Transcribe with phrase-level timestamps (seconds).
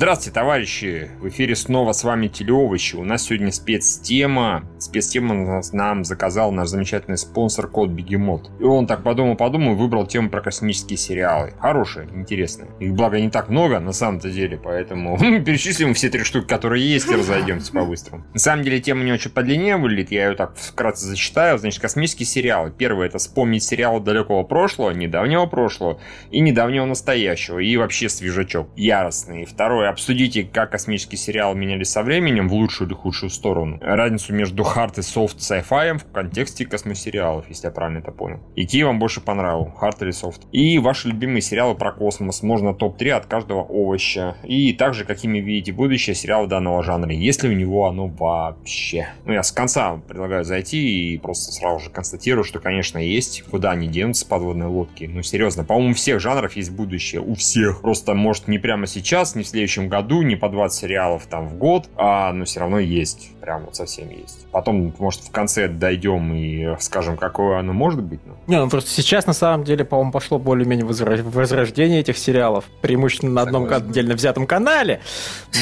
[0.00, 1.10] Здравствуйте, товарищи!
[1.20, 2.96] В эфире снова с вами Телеовощи.
[2.96, 4.64] У нас сегодня спецтема.
[4.78, 8.50] Спецтема нам заказал наш замечательный спонсор Код Бегемот.
[8.58, 11.52] И он так подумал-подумал и выбрал тему про космические сериалы.
[11.60, 12.70] Хорошие, интересные.
[12.80, 17.10] Их, благо, не так много на самом-то деле, поэтому перечислим все три штуки, которые есть,
[17.10, 18.24] и разойдемся по-быстрому.
[18.32, 21.58] На самом деле, тема не очень подлиннее выглядит, я ее так вкратце зачитаю.
[21.58, 22.70] Значит, космические сериалы.
[22.70, 27.58] Первое, это вспомнить сериалы далекого прошлого, недавнего прошлого и недавнего настоящего.
[27.58, 28.70] И вообще свежачок.
[28.76, 29.44] Яростный.
[29.44, 29.89] Второе.
[29.90, 33.76] Обсудите, как космические сериалы менялись со временем в лучшую или худшую сторону.
[33.80, 38.38] Разницу между hard и soft sci-fi в контексте космосериалов, если я правильно это понял.
[38.54, 40.42] И какие вам больше понравил, hard или софт.
[40.52, 42.44] И ваши любимые сериалы про космос.
[42.44, 44.36] Можно топ-3 от каждого овоща.
[44.44, 49.08] И также, какими видите будущее сериала данного жанра, если у него оно вообще.
[49.24, 53.42] Ну, я с конца предлагаю зайти и просто сразу же констатирую, что, конечно, есть.
[53.50, 55.10] Куда они денутся подводные лодки.
[55.12, 57.20] Ну, серьезно, по-моему, у всех жанров есть будущее.
[57.20, 57.80] У всех.
[57.80, 61.48] Просто, может, не прямо сейчас, не в следующем следующем году, не по 20 сериалов там
[61.48, 64.46] в год, а, но все равно есть, прям вот совсем есть.
[64.52, 68.20] Потом, может, в конце дойдем и скажем, какое оно может быть.
[68.26, 68.34] Ну.
[68.46, 73.42] Не, ну просто сейчас, на самом деле, по-моему, пошло более-менее возрождение этих сериалов, преимущественно на
[73.42, 75.00] одном отдельно взятом канале,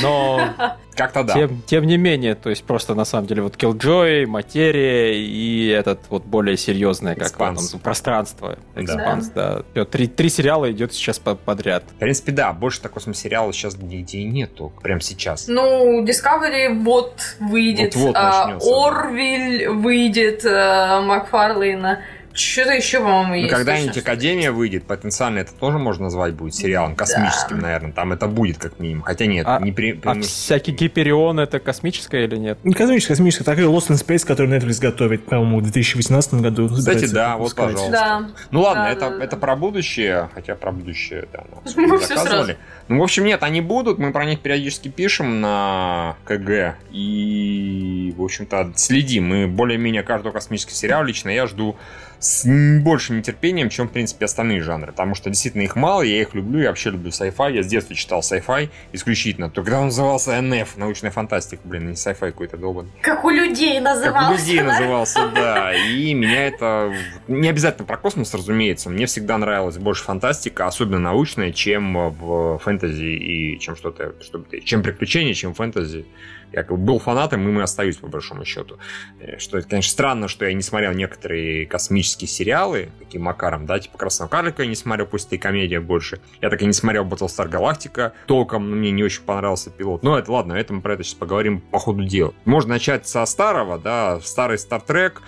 [0.02, 0.40] но
[0.98, 1.32] Как-то да.
[1.32, 6.00] Тем, тем не менее, то есть просто на самом деле вот Killjoy, Материя и этот
[6.08, 8.58] вот более серьезное, как там, пространство.
[8.74, 9.62] Экспанс, да.
[9.76, 9.84] да.
[9.84, 11.84] Три, три сериала идет сейчас подряд.
[11.88, 15.46] В принципе, да, больше такого сериала сейчас нигде и нету, прям сейчас.
[15.46, 22.00] Ну, Discovery вот выйдет, вот, вот а, Орвиль выйдет а, Макфарлейна.
[22.38, 23.50] Что-то еще, по-моему, есть.
[23.50, 27.62] Ну, когда-нибудь Академия выйдет, потенциально это тоже можно назвать будет сериалом космическим, да.
[27.62, 27.92] наверное.
[27.92, 29.02] Там это будет как минимум.
[29.02, 30.08] Хотя нет, а, не при, при...
[30.08, 32.58] А всякий Гиперион это космическое или нет?
[32.64, 33.44] Не космическое, космическое.
[33.44, 36.68] Так и Lost in Space, который Netflix готовит, по-моему, в 2018 году.
[36.68, 37.90] Кстати, да, вот, пожалуйста.
[37.90, 38.30] Да.
[38.50, 39.40] Ну ладно, да, это, да, это да.
[39.40, 41.44] про будущее, хотя про будущее, да,
[41.76, 42.56] мы заказывали.
[42.88, 46.76] Ну, в общем, нет, они будут, мы про них периодически пишем на КГ.
[46.90, 49.26] И, в общем-то, следим.
[49.28, 51.76] Мы более-менее каждого космического сериала лично я жду
[52.20, 52.44] с
[52.80, 54.92] большим нетерпением, чем, в принципе, остальные жанры.
[54.92, 57.52] Потому что действительно их мало, я их люблю, я вообще люблю sci-fi.
[57.52, 59.50] Я с детства читал sci-fi исключительно.
[59.50, 62.90] То когда он назывался NF, научная фантастика, блин, не sci-fi какой-то долбанный.
[63.02, 64.12] Как у людей назывался.
[64.12, 65.74] Как у людей назывался, да.
[65.74, 66.92] И меня это...
[67.28, 68.90] Не обязательно про космос, разумеется.
[68.90, 74.82] Мне всегда нравилась больше фантастика, особенно научная, чем в фэнтези и чем что-то, что чем
[74.82, 76.06] приключения, чем фэнтези
[76.52, 78.78] я как бы был фанатом, и мы остаюсь, по большому счету.
[79.20, 83.78] Э, что это, конечно, странно, что я не смотрел некоторые космические сериалы, таким макаром, да,
[83.78, 86.20] типа «Красного карлика» я не смотрел, пусть это и комедия больше.
[86.40, 90.02] Я так и не смотрел Battlestar Galactica толком, мне не очень понравился пилот.
[90.02, 92.32] Но это ладно, это мы про это сейчас поговорим по ходу дела.
[92.44, 95.20] Можно начать со старого, да, старый Trek,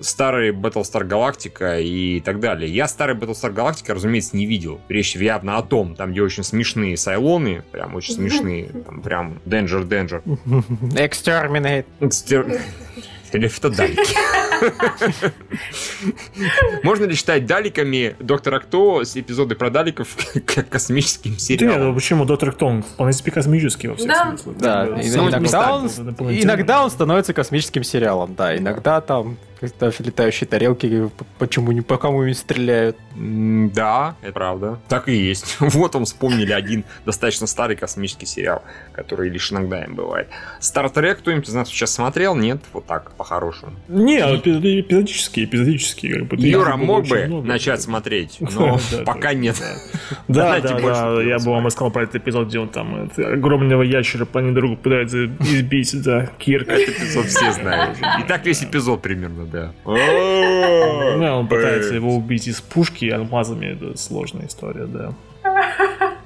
[0.00, 2.72] старый Battlestar Galactica и так далее.
[2.72, 4.80] Я старый Battlestar Galactica, разумеется, не видел.
[4.88, 9.86] Речь явно о том, там, где очень смешные сайлоны, прям очень смешные, там, прям Danger
[9.86, 10.22] Danger.
[10.94, 11.86] Exterminate.
[12.00, 12.60] Exter...
[13.30, 14.16] Далеки.
[16.82, 20.08] Можно ли считать даликами Доктора Кто с эпизоды про даликов
[20.46, 21.78] как космическим сериалом?
[21.78, 22.66] Да ну почему Доктор Кто?
[22.66, 24.24] Он вполне себе космический во всех да.
[24.24, 24.56] смыслах.
[24.56, 25.88] Да, иногда, он,
[26.30, 28.56] иногда он становится космическим сериалом, да.
[28.56, 32.96] Иногда там когда летающие тарелки почему не по кому не стреляют.
[33.16, 34.78] Да, это правда.
[34.88, 35.56] Так и есть.
[35.78, 40.28] Вот он вспомнили один достаточно старый космический сериал, который лишь иногда им бывает.
[40.60, 42.34] Стартрек кто-нибудь из нас сейчас смотрел?
[42.34, 42.60] Нет?
[42.72, 43.72] Вот так, по-хорошему.
[43.88, 44.20] Не,
[45.44, 46.12] эпизодический.
[46.14, 49.56] Как бы, Юра мог бы много, начать смотреть, но пока нет.
[50.26, 54.24] Да, да, да, я бы вам рассказал про этот эпизод, где он там огромного ящера
[54.24, 56.68] по друга пытается избить, да, Кирк.
[56.68, 57.98] Этот эпизод все знают.
[58.20, 59.72] И так весь эпизод примерно да.
[59.84, 63.66] Да, он пытается его убить из пушки алмазами.
[63.66, 65.12] Это сложная история, да.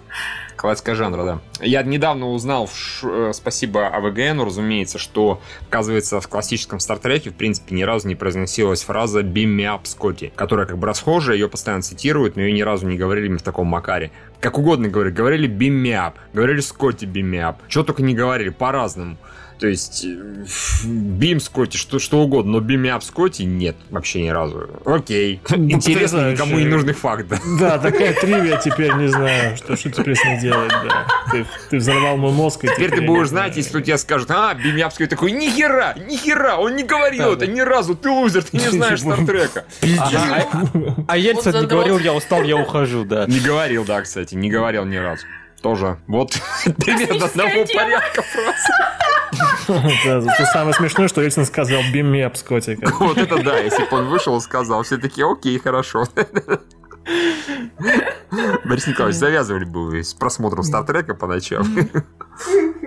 [0.62, 1.41] Классика жанра, да.
[1.61, 2.71] Я недавно узнал,
[3.03, 8.85] э, спасибо АВГН, разумеется, что, оказывается, в классическом Стартреке, в принципе, ни разу не произносилась
[8.85, 12.62] фраза «Beam me up, Скотти», которая как бы расхожая, ее постоянно цитируют, но ее ни
[12.62, 14.12] разу не говорили мне в таком макаре.
[14.38, 15.12] Как угодно говорили.
[15.12, 17.56] Говорили «Beam me up», говорили «Скотти, beam me up».
[17.67, 19.17] Что только не говорили, по-разному.
[19.62, 20.05] То есть
[20.85, 24.69] Бим Скотти, что, что угодно, но Бимя в Скотти нет вообще ни разу.
[24.85, 25.41] Окей.
[25.50, 27.38] Ну, Интересно, никому не нужный факт, да.
[27.61, 31.06] Да, такая тривия теперь, не знаю, что, что теперь с ней делать, да.
[31.31, 32.64] Ты, ты взорвал мой мозг.
[32.64, 36.56] И теперь, теперь ты будешь знать, если кто тебе скажет, а, Бимяпский такой, нихера, нихера,
[36.56, 37.53] он не говорил да, это да.
[37.53, 39.64] ни разу, ты лузер, ты не знаешь Стартрека.
[41.06, 43.26] А Ельцин не говорил, я устал, я ухожу, да.
[43.26, 45.25] Не говорил, да, кстати, не говорил ни разу.
[45.62, 45.99] Тоже.
[46.09, 46.32] Вот
[46.79, 49.01] примерно одного порядка просто.
[49.69, 52.93] Это самое смешное, что Ельцин сказал бимеп с котиком.
[52.99, 56.05] Вот это да, если бы он вышел и сказал, все таки окей, хорошо.
[58.64, 61.67] Борис Николаевич, завязывали бы вы с просмотром Стартрека по ночам.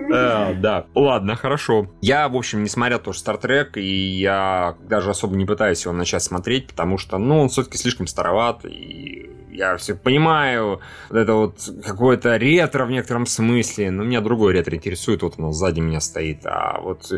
[0.08, 0.86] Э, да.
[0.94, 1.90] Ладно, хорошо.
[2.00, 6.22] Я, в общем, не смотрел тоже Стартрек, и я даже особо не пытаюсь его начать
[6.22, 9.25] смотреть, потому что, ну, он все-таки слишком староват, и
[9.56, 10.80] я все понимаю,
[11.10, 15.80] это вот какое-то ретро в некотором смысле, но меня другой ретро интересует, вот оно сзади
[15.80, 17.12] меня стоит, а вот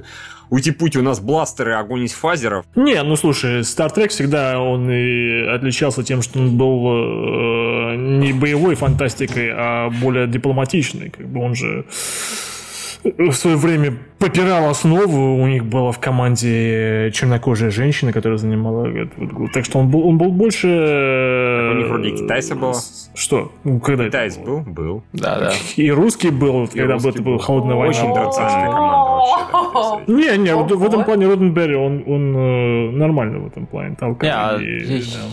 [0.51, 2.65] ути-пути у нас бластеры, огонь из фазеров.
[2.77, 8.33] Не, ну слушай, Star Trek всегда он и отличался тем, что он был э, не
[8.33, 11.85] боевой фантастикой, а более дипломатичный, как бы он же
[13.05, 15.37] в свое время попирал основу.
[15.41, 20.19] У них была в команде чернокожая женщина, которая занимала этот Так что он был, он
[20.19, 20.69] был больше...
[20.69, 22.77] Так у них вроде китайца было.
[23.15, 23.53] Что?
[23.65, 24.61] Ну, когда Китайц это был?
[24.61, 25.03] Был.
[25.13, 25.53] Да, да.
[25.77, 27.91] И русский был, и когда русский это был холодная война.
[27.91, 30.13] Очень традиционная команда вообще.
[30.13, 33.97] Не, не, в этом плане Роденберри, он, он э, нормальный в этом плане.
[33.97, 34.59] Там, а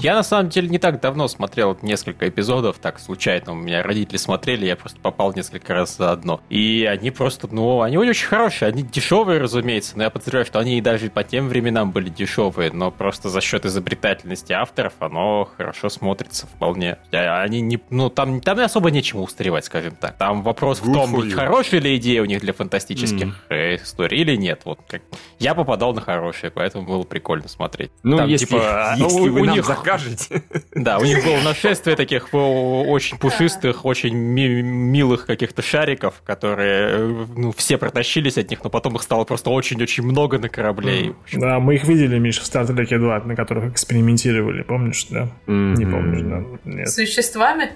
[0.01, 3.51] я на самом деле не так давно смотрел несколько эпизодов, так случайно.
[3.51, 6.41] У меня родители смотрели, я просто попал несколько раз заодно.
[6.49, 10.77] И они просто, ну, они очень хорошие они дешевые, разумеется, но я подозреваю, что они
[10.77, 15.89] и даже по тем временам были дешевые, но просто за счет изобретательности авторов оно хорошо
[15.89, 16.97] смотрится вполне.
[17.11, 20.17] Они не, ну, там, там особо нечему устаревать, скажем так.
[20.17, 23.77] Там вопрос Good в том, хорошая ли идея у них для фантастических mm.
[23.85, 24.61] Историй или нет.
[24.65, 25.01] Вот как
[25.39, 27.91] я попадал на хорошие, поэтому было прикольно смотреть.
[28.03, 30.43] Ну, там, если, типа, если у, вы у нам них, закажете.
[30.75, 37.51] Да, у них было нашествие таких очень пушистых, очень милых каких-то шариков, которые э, ну,
[37.53, 41.13] все протащились от них, но потом их стало просто очень-очень много на корабле.
[41.31, 45.29] Да, мы их видели, Миша, в Star Trek 2, на которых экспериментировали, помнишь, да?
[45.47, 45.75] Mm-hmm.
[45.75, 46.43] Не помнишь, да?
[46.65, 46.89] Нет.
[46.89, 47.71] С веществами?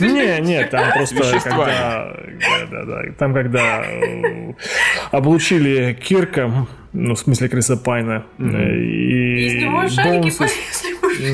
[0.00, 2.16] Не, нет, там просто когда...
[2.40, 3.02] Да, да, да.
[3.18, 4.52] Там, когда э,
[5.16, 8.24] облучили Кирка, ну, в смысле Криса Пайна.
[8.38, 8.76] Mm-hmm.
[8.76, 10.32] И Из него шарики.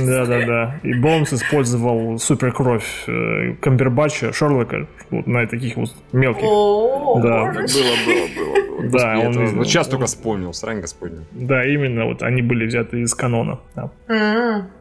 [0.06, 0.80] Да, да, да.
[0.82, 6.42] И Бонс использовал суперкровь э, Камбербача, Шерлока, вот на таких вот мелких.
[6.42, 7.44] Да.
[7.46, 8.62] Было, было, было.
[8.90, 9.56] Да, он...
[9.56, 11.24] Вот сейчас только вспомнил, срань господня.
[11.32, 13.60] Да, именно, вот они были взяты из канона.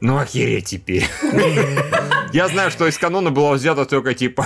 [0.02, 1.06] Ну, охереть теперь.
[2.34, 4.44] Я знаю, что из канона было взято только типа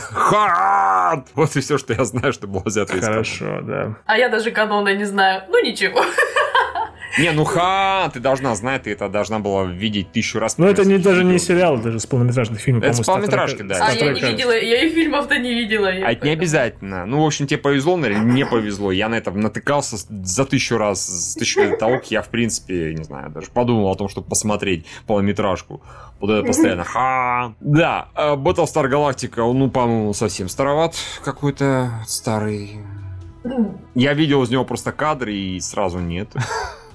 [1.15, 1.27] Хард!
[1.35, 3.13] Вот и все, что я знаю, что было взято из канона.
[3.23, 3.95] Хорошо, да.
[4.05, 5.43] А я даже канона не знаю.
[5.49, 6.03] Ну, ничего.
[7.17, 10.57] Не, ну ха, ты должна знать, ты это должна была видеть тысячу раз.
[10.57, 12.83] Ну, это не, даже не сериал, даже с полнометражных фильмов.
[12.83, 13.77] Это с полнометражки, да.
[13.81, 15.87] А я не видела, я и фильмов-то не видела.
[15.87, 17.05] А это не обязательно.
[17.05, 18.91] Ну, в общем, тебе повезло, наверное, не повезло.
[18.91, 23.03] Я на это натыкался за тысячу раз, с тысячу лет того, я, в принципе, не
[23.03, 25.81] знаю, даже подумал о том, чтобы посмотреть полнометражку.
[26.19, 27.53] Вот это постоянно ха.
[27.59, 32.79] Да, э, Battlestar Galactica, ну, по-моему, совсем староват какой-то старый.
[33.93, 36.29] Я видел из него просто кадры и сразу нет.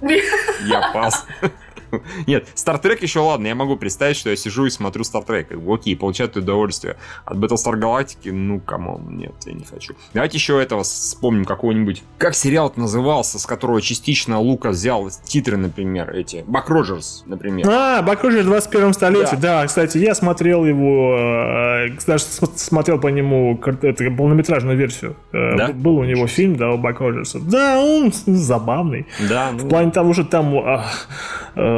[0.03, 1.27] Я пас.
[2.27, 5.49] Нет, Star Trek еще ладно, я могу представить, что я сижу и смотрю Star Trek.
[5.69, 6.97] Окей, получаю удовольствие.
[7.25, 9.95] От Battlestar Galactica, ну, come on, нет, я не хочу.
[10.15, 12.03] Давайте еще этого вспомним какого-нибудь.
[12.19, 16.45] Как сериал назывался, с которого частично Лука взял титры, например, эти.
[16.47, 17.67] Бак Роджерс, например.
[17.69, 19.61] А, Бак Роджерс в 21 столетии, да.
[19.61, 19.67] да.
[19.67, 25.17] Кстати, я смотрел его, э, даже смотрел по нему это, полнометражную версию.
[25.33, 25.69] Э, да?
[25.73, 27.39] Был у него фильм, да, у Бак Роджерса.
[27.41, 29.07] Да, он забавный.
[29.29, 29.51] Да.
[29.53, 29.59] Ну...
[29.59, 30.85] В плане того, что там а,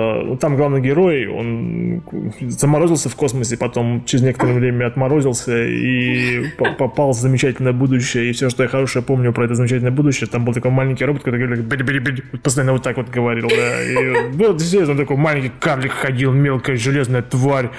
[0.03, 2.03] Э, там главный герой, он
[2.41, 6.47] заморозился в космосе, потом через некоторое время отморозился и
[6.79, 8.31] попал в замечательное будущее.
[8.31, 11.23] И все, что я хорошее помню про это замечательное будущее, там был такой маленький робот,
[11.23, 13.83] который говорил, постоянно вот так вот говорил, да.
[13.83, 17.71] И был действительно такой маленький карлик ходил, мелкая железная тварь,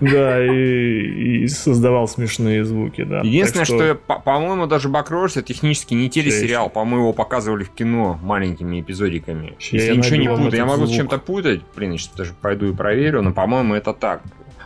[0.00, 3.20] да, и, и создавал смешные звуки, да.
[3.20, 8.80] Единственное, что, что по-моему, даже Бакрорс технически не телесериал, по-моему, его показывали в кино маленькими
[8.80, 9.46] эпизодиками.
[9.46, 12.34] Я, Если я ничего не путаю, я могу с чем-то путать, блин, я сейчас даже
[12.34, 14.22] пойду и проверю, но, по-моему, это так.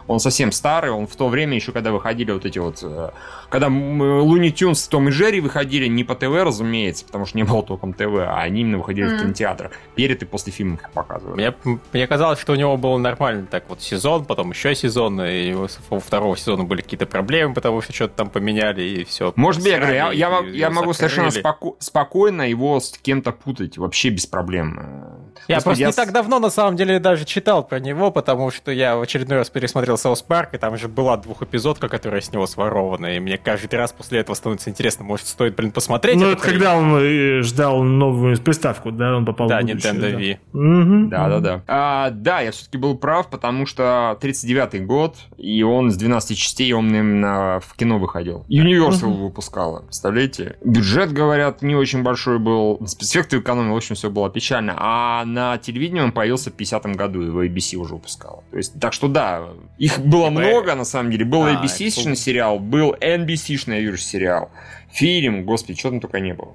[0.09, 2.79] Он совсем старый, он в то время еще, когда выходили вот эти вот...
[2.83, 3.11] Э,
[3.51, 7.45] когда Луни Тюнс с Том и Джерри выходили не по ТВ, разумеется, потому что не
[7.45, 9.17] было толком ТВ, а они именно выходили mm.
[9.17, 9.73] в кинотеатрах.
[9.97, 11.35] Перед и после фильма их показывали.
[11.35, 15.53] Мне, мне казалось, что у него был нормальный так вот сезон, потом еще сезон, и
[15.53, 19.35] у второго сезона были какие-то проблемы, потому что что-то там поменяли, и все.
[19.37, 23.77] Может быть, я говорю, я, я, я могу совершенно споко- спокойно его с кем-то путать,
[23.77, 25.28] вообще без проблем.
[25.47, 25.87] Я Господи, просто я...
[25.89, 29.39] не так давно, на самом деле, даже читал про него, потому что я в очередной
[29.39, 33.39] раз пересмотрел South Park, и там же была двухэпизодка, которая с него сворована, и мне
[33.39, 36.17] каждый раз после этого становится интересно, может, стоит, блин, посмотреть.
[36.17, 39.93] Ну, это когда он э, ждал новую приставку, да, он попал да, в будущее.
[39.93, 41.03] Nintendo да, Wii.
[41.03, 41.11] Угу.
[41.11, 41.63] Да, да, да.
[41.67, 46.73] А, да, я все-таки был прав, потому что 39-й год, и он с 12 частей,
[46.73, 48.45] он именно в кино выходил.
[48.49, 49.25] Universal угу.
[49.25, 50.57] выпускала, представляете?
[50.65, 54.75] Бюджет, говорят, не очень большой был, спецэффекты экономил, в общем, все было печально.
[54.79, 58.45] А на телевидении он появился в 50-м году, в ABC уже выпускал.
[58.51, 61.25] То есть, так что да, их было много, на самом деле.
[61.25, 64.51] Был а, ABC-шный сериал, был NBC-шный, я вижу, сериал.
[64.93, 66.55] Фильм, господи, что там только не было.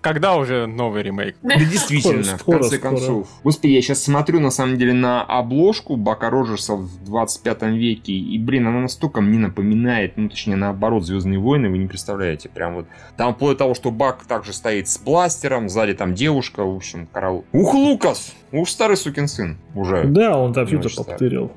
[0.00, 1.36] Когда уже новый ремейк?
[1.42, 3.28] Да действительно, в конце концов.
[3.42, 8.38] Господи, я сейчас смотрю на самом деле на обложку Бака Роджерса в 25 веке, и,
[8.38, 12.48] блин, она настолько мне напоминает, ну, точнее, наоборот, Звездные войны, вы не представляете.
[12.48, 12.86] Прям вот.
[13.16, 17.06] Там вплоть до того, что Бак также стоит с бластером, сзади там девушка, в общем,
[17.12, 17.44] караул.
[17.52, 18.34] Ух, Лукас!
[18.52, 20.04] Уж старый сукин сын уже.
[20.04, 21.52] Да, он там фильтр повторил.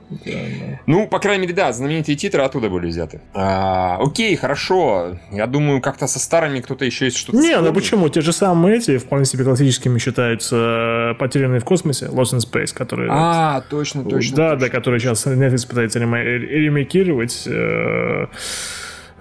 [0.88, 3.22] Ну, по крайней мере, да, знаменитые титры оттуда были взяты.
[3.34, 5.18] А, окей, хорошо.
[5.32, 7.38] Я думаю, как-то со старыми кто-то еще есть что-то.
[7.40, 8.10] Не, ну почему?
[8.10, 13.10] Те же самые эти, вполне себе классическими считаются потерянные в космосе, Lost in Space, которые...
[13.12, 14.38] А, точно, точно.
[14.38, 14.68] Да, точно.
[14.68, 17.48] да, которые сейчас Netflix пытается ремейкировать.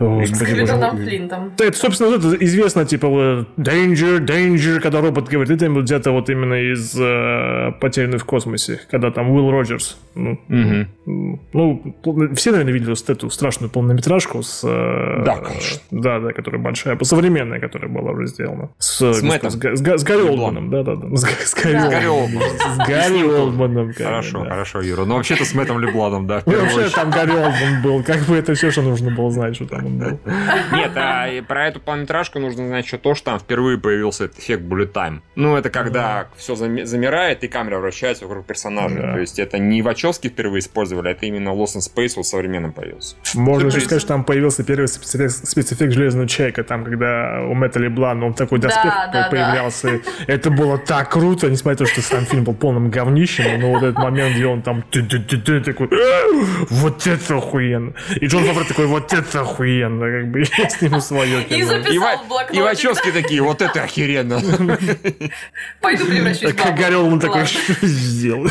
[0.00, 0.64] Э, Господи,
[1.08, 1.52] Флинтом.
[1.58, 6.94] Это, собственно, это известно, типа, danger, danger, когда робот говорит, это где-то вот именно из
[6.98, 9.98] э, «Потерянных в космосе», когда там Уилл Роджерс.
[10.14, 11.38] Ну, угу.
[11.52, 14.62] ну, все, наверное, видели вот эту страшную полнометражку с...
[14.64, 15.80] Э, да, конечно.
[15.90, 18.70] Да, да, которая большая, современная, которая была уже сделана.
[18.78, 19.50] С, с, Мэттом.
[19.50, 21.16] с, с, с Гарри Олдманом, да, да, да.
[21.16, 22.50] С, с Гарри Олдманом.
[22.58, 23.92] С Гарри Олдманом.
[23.92, 25.04] Хорошо, хорошо, Юра.
[25.04, 26.42] Ну, вообще-то с Мэттом Лебланом, да.
[26.46, 28.02] Вообще там Гарри Олдман был.
[28.02, 29.87] Как бы это все, что нужно было знать, что там.
[30.72, 34.62] Нет, а про эту полнометражку нужно знать еще то, что там впервые появился этот эффект
[34.62, 35.20] bullet time.
[35.34, 39.00] Ну, это когда все замирает, и камера вращается вокруг персонажа.
[39.00, 43.16] То есть это не Вачовски впервые использовали, это именно Lost in Space вот современным появился.
[43.34, 48.26] Можно еще сказать, что там появился первый спецэффект Железного Человека, там, когда у Мэтта Леблана
[48.26, 48.92] он такой доспех
[49.30, 50.00] появлялся.
[50.26, 53.82] Это было так круто, несмотря на то, что сам фильм был полным говнищем, но вот
[53.82, 55.88] этот момент, где он там такой,
[56.70, 57.92] вот это охуенно.
[58.20, 61.58] И Джон Фавре такой, вот это охуенно как бы я сниму свое кино.
[61.58, 62.58] И записал в блокноте.
[62.58, 64.40] И Вачовски такие, вот это охеренно.
[65.80, 68.46] Пойду превращусь в Как горел он такой, что сделал?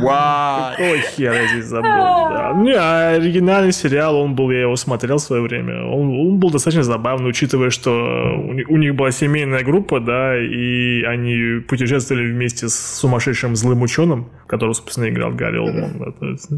[0.00, 0.74] Вау.
[0.78, 2.62] Ой, хер я здесь забыл.
[2.62, 6.82] Не, а оригинальный сериал, он был, я его смотрел в свое время, он, был достаточно
[6.82, 7.92] забавный, учитывая, что
[8.36, 14.74] у них, была семейная группа, да, и они путешествовали вместе с сумасшедшим злым ученым, который,
[14.74, 15.98] собственно, играл Гарри Олман.
[15.98, 16.50] Да, то есть,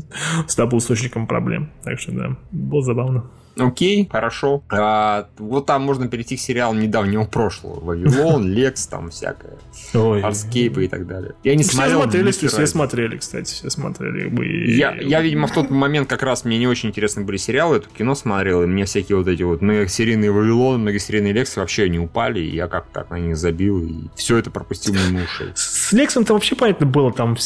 [0.46, 1.70] всегда был источником проблем.
[1.84, 3.24] Так что, да, было забавно.
[3.56, 4.62] Окей, хорошо.
[4.70, 7.80] А, вот там можно перейти к сериалам недавнего прошлого.
[7.80, 9.58] Вавилон, Лекс, там всякое.
[9.94, 10.22] Ой.
[10.22, 11.34] Арскейпы и так далее.
[11.44, 12.02] Я не все смотрел.
[12.02, 14.28] Смотрели, все, все смотрели, кстати, все смотрели.
[14.28, 14.46] Мы...
[14.46, 17.88] Я, я, видимо, в тот момент как раз мне не очень интересны были сериалы, это
[17.96, 22.40] кино смотрел, и мне всякие вот эти вот многосерийные Вавилон, многосерийные Лексы вообще не упали,
[22.40, 25.52] и я как-то так на них забил, и все это пропустил мимо ушей.
[25.84, 27.36] С Лексом-то вообще понятно было, там,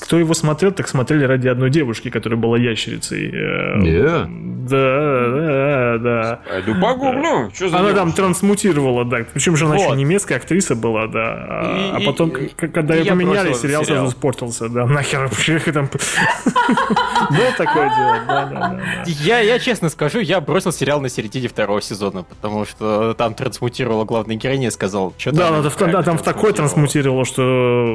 [0.00, 3.30] кто его смотрел, так смотрели ради одной девушки, которая была ящерицей.
[3.30, 4.26] Yeah.
[4.66, 6.40] Да, да, да.
[6.46, 7.50] Пойду погуглю.
[7.54, 9.24] Что за Она там трансмутировала, да.
[9.32, 11.46] Причем же она еще немецкая актриса была, да.
[11.94, 14.84] А, потом, когда ее поменяли, сериал сразу испортился, да.
[14.86, 15.30] Нахер
[15.72, 15.88] там...
[17.30, 18.80] Было такое дело, да, да, да.
[19.06, 24.04] Я, я честно скажу, я бросил сериал на середине второго сезона, потому что там трансмутировала
[24.04, 27.85] главная героиня и сказал, что Да, да, там в такой трансмутировала, что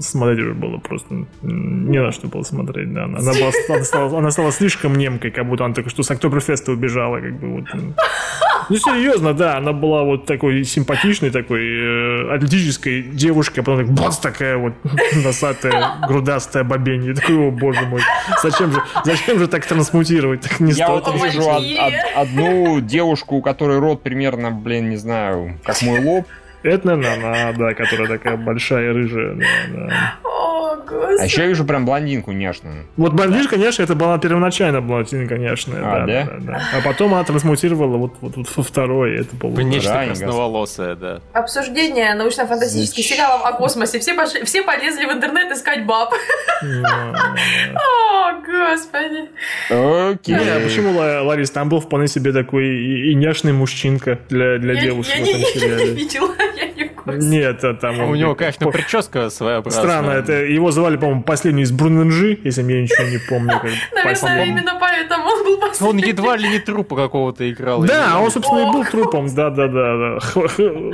[0.00, 3.04] смотреть уже было просто не на что было смотреть, да.
[3.04, 6.72] Она, была, она, стала, она стала слишком немкой, как будто она только что с Октоберфеста
[6.72, 7.64] убежала, как бы вот.
[8.70, 13.94] Ну, серьезно, да, она была вот такой симпатичной, такой э, атлетической девушкой, а потом так,
[13.94, 14.74] бац, такая вот
[15.24, 17.14] носатая, грудастая бабенья.
[17.14, 18.02] Такой, о, боже мой,
[18.42, 20.42] зачем же, зачем же так трансмутировать?
[20.42, 21.06] Так не Я стоит.
[21.06, 26.00] вот вижу од, од, одну девушку, у которой рот примерно, блин, не знаю, как мой
[26.00, 26.26] лоб.
[26.62, 30.18] Это, наверное, она, да, которая такая большая, рыжая, да, да.
[31.20, 32.86] А еще я вижу прям блондинку нежную.
[32.96, 35.82] Вот блондинка, конечно, это была первоначально блондинка нежная.
[35.82, 36.24] А, да, да?
[36.24, 36.62] Да, да.
[36.74, 39.20] а потом она трансмутировала вот, вот, вот во второй.
[39.20, 41.20] Это было Нечто красноволосое, да.
[41.32, 43.98] Обсуждение научно-фантастических сериалов о космосе.
[43.98, 46.12] Все, пошли, все полезли в интернет искать баб.
[46.62, 49.28] О, господи.
[49.70, 50.34] Окей.
[50.34, 55.14] Не, а почему, Ларис, там был вполне себе такой и няшный мужчинка для, для девушек
[55.14, 55.84] в этом сериале.
[55.84, 56.34] Я не видела,
[57.16, 58.00] нет, там...
[58.00, 59.82] У него, конечно, прическа своеобразная.
[59.82, 63.60] Странно, это его звали, по-моему, последний из Бруненжи, если я ничего не помню.
[63.94, 65.88] Наверное, именно поэтому он был последний.
[65.88, 67.82] Он едва ли не трупа какого-то играл.
[67.82, 70.18] Да, он, собственно, и был трупом, да-да-да.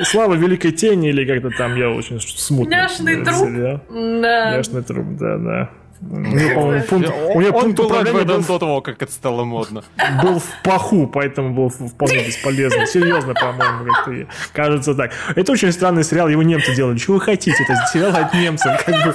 [0.04, 2.70] Слава Великой Тени или как-то там, я очень смутно.
[2.70, 3.48] Няшный труп.
[3.90, 5.70] Няшный труп, да-да.
[6.10, 9.82] У него, по-моему, пункт, у него пункт управления был до того, как это стало модно.
[10.22, 12.86] Был в паху, поэтому был вполне бесполезно.
[12.86, 15.12] Серьезно, по-моему, как-то кажется так.
[15.34, 16.98] Это очень странный сериал, его немцы делали.
[16.98, 17.56] Чего вы хотите?
[17.62, 18.72] Это сериал от немцев.
[18.84, 19.14] Как бы...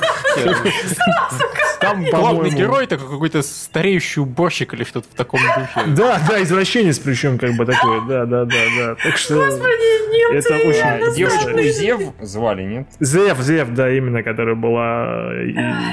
[1.80, 5.96] Там главный герой это какой-то стареющий уборщик или что-то в таком духе.
[5.96, 8.96] Да, да, извращенец причем как бы такой, да, да, да, да.
[9.04, 11.16] Так что Господи, это очень...
[11.16, 12.88] Девочку Зев звали, нет?
[13.00, 15.32] Зев, Зев, да, именно, которая была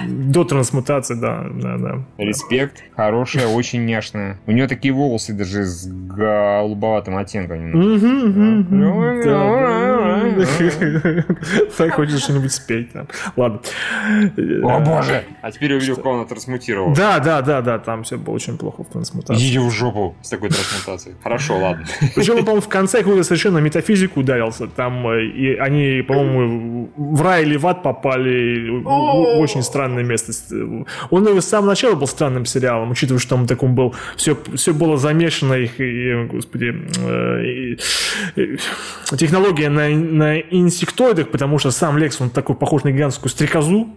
[0.06, 2.04] до трансмутации, да, да, да.
[2.18, 4.38] Респект, хорошая, очень няшная.
[4.46, 7.72] У нее такие волосы даже с голубоватым оттенком.
[11.76, 13.06] Так хочешь что-нибудь спеть там.
[13.36, 13.60] Ладно.
[14.36, 15.24] О боже!
[15.42, 16.94] А теперь увидел, как она трансмутировала.
[16.94, 19.42] Да, да, да, да, там все было очень плохо в трансмутации.
[19.42, 21.16] Идите в жопу с такой трансмутацией.
[21.22, 21.86] Хорошо, ладно.
[22.14, 24.66] Причем, по-моему, в конце какую-то совершенно метафизику ударился.
[24.66, 28.70] Там и они, по-моему, в рай или в ад попали.
[29.38, 30.32] Очень странное место.
[31.10, 33.94] Он и с самого начала был странным сериалом, учитывая, что там таком был...
[34.16, 36.74] Все, все было замешано их, и, господи,
[37.44, 37.78] и,
[38.36, 38.58] и,
[39.16, 43.88] технология на, на инсектоидах, потому что сам Лекс, он такой похож на гигантскую стрекозу.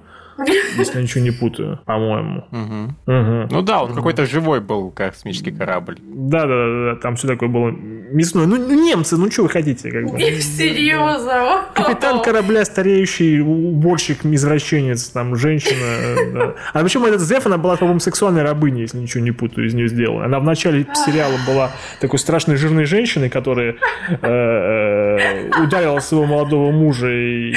[0.78, 2.46] Если я ничего не путаю, по-моему.
[2.52, 3.14] Угу.
[3.14, 3.48] Угу.
[3.52, 3.98] Ну да, он угу.
[3.98, 5.98] какой-то живой был космический корабль.
[6.02, 8.46] Да, да, да, да, там все такое было мясное.
[8.46, 9.92] Ну, ну немцы, ну что вы хотите?
[9.92, 10.20] Как бы.
[10.20, 11.66] Серьезно?
[11.74, 15.80] Капитан корабля, стареющий уборщик, извращенец, там, женщина.
[16.34, 16.56] Да.
[16.74, 19.88] А почему этот Зеф, она была, по-моему, сексуальной рабыней, если ничего не путаю, из нее
[19.88, 20.26] сделала.
[20.26, 23.76] Она в начале сериала была такой страшной жирной женщиной, которая
[24.10, 27.54] э, э, ударила своего молодого мужа и,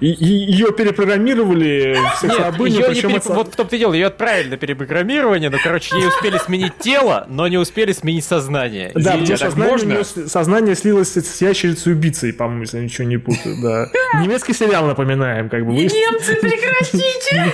[0.00, 2.70] и, и ее перепрограммировали перепрограммировали.
[2.70, 3.16] Нет, ее переп...
[3.16, 3.32] это...
[3.32, 7.26] Вот в том-то и дело, ее отправили на перепрограммирование, но, короче, ей успели сменить тело,
[7.28, 8.92] но не успели сменить сознание.
[8.94, 13.56] Да, потому что сознание, сознание слилось с ящерицей убийцей, по-моему, если я ничего не путаю,
[13.62, 13.88] да.
[14.20, 15.72] Немецкий сериал напоминаем, как бы.
[15.72, 17.52] Немцы, прекратите!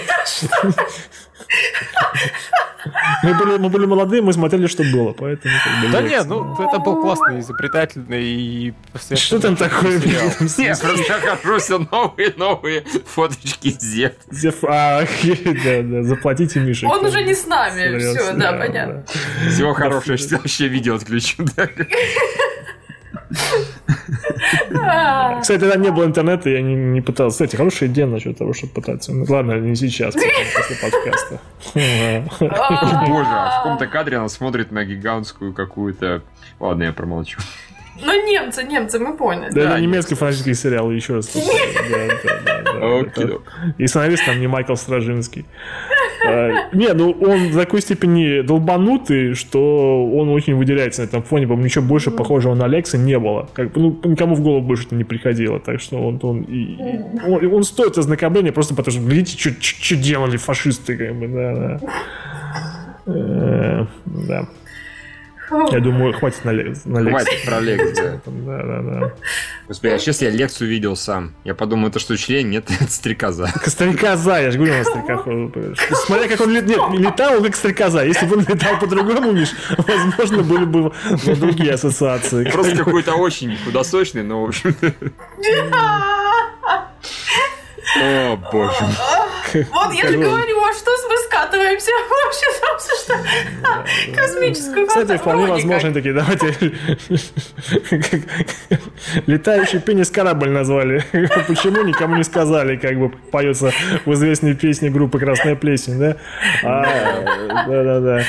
[3.22, 5.54] Мы были, мы были молодые, мы смотрели, что было, поэтому...
[5.64, 8.74] Как бы, да нет, ну, это был классный, изобретательный и...
[9.14, 9.98] Что там такое?
[10.58, 14.12] Нет, просто хожу все новые-новые фоточки Зев.
[14.30, 15.02] Зев, а,
[15.64, 16.86] да, да, заплатите Мише.
[16.86, 19.04] Он уже не с нами, все, да, понятно.
[19.50, 21.44] Всего хорошего, вообще видео отключу.
[25.40, 27.45] Кстати, там не было интернета, я не, не пытался.
[27.45, 29.12] Кстати, хорошая идея насчет того, чтобы пытаться.
[29.12, 31.41] Ну, ладно, не сейчас, после подкаста.
[33.06, 36.23] Боже, а в каком-то кадре она смотрит на гигантскую какую-то...
[36.60, 37.41] Ладно, я промолчу.
[38.02, 39.50] Ну, немцы, немцы, мы поняли.
[39.50, 41.34] Да, это немецкий французский сериал, еще раз.
[43.78, 45.47] И сценарист там не Майкл Стражинский.
[46.26, 51.47] А, не, ну он в такой степени долбанутый, что он очень выделяется на этом фоне.
[51.47, 53.49] По-моему, ничего больше похожего на Алекса не было.
[53.52, 55.60] Как, ну, никому в голову больше это не приходило.
[55.60, 56.78] Так что он, он, и,
[57.26, 60.97] он, он стоит ознакомления просто потому, что глядите, что делали фашисты.
[60.97, 61.80] Как бы, да, да.
[63.06, 64.49] Э, да.
[65.71, 67.10] Я думаю, хватит на, на лекцию.
[67.10, 68.21] Хватит про лекцию.
[68.47, 69.12] Да, да, да.
[69.68, 71.32] Господи, а сейчас я лекцию видел сам.
[71.44, 72.50] Я подумал, это что, член?
[72.50, 73.52] Нет, это стрекоза.
[73.66, 75.96] Стрекоза, я же говорю, он стрекоза.
[76.06, 78.04] Смотря как он летал, он как стрекоза.
[78.04, 80.92] Если бы он летал по-другому, Миш, возможно, были бы
[81.36, 82.48] другие ассоциации.
[82.50, 84.76] Просто какой-то очень худосочный, но, в общем
[87.98, 89.25] О, боже мой.
[89.73, 91.90] Вот я же говорю, а что мы скатываемся
[92.25, 96.73] вообще там, что космическую Кстати, вполне возможно такие, давайте
[99.26, 101.04] летающий пенис корабль назвали.
[101.47, 103.73] Почему никому не сказали, как бы поется
[104.04, 106.16] в известной песне группы Красная плесень, да?
[106.62, 108.23] Да-да-да.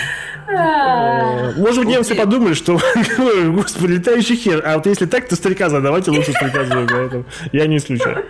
[0.50, 1.52] А.
[1.58, 2.80] Может быть, немцы подумали, что,
[3.48, 4.62] господи, летающий хер.
[4.66, 5.82] А вот если так, то стрекоза.
[5.82, 6.88] Давайте лучше стрекозу.
[6.90, 8.26] Поэтому я не исключаю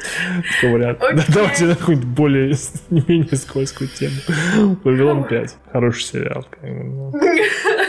[0.56, 1.00] такой вариант.
[1.30, 2.56] Давайте на какую-нибудь более,
[2.90, 4.16] не менее скользкую тему.
[4.84, 5.56] Вавилон 5.
[5.72, 6.46] Хороший сериал.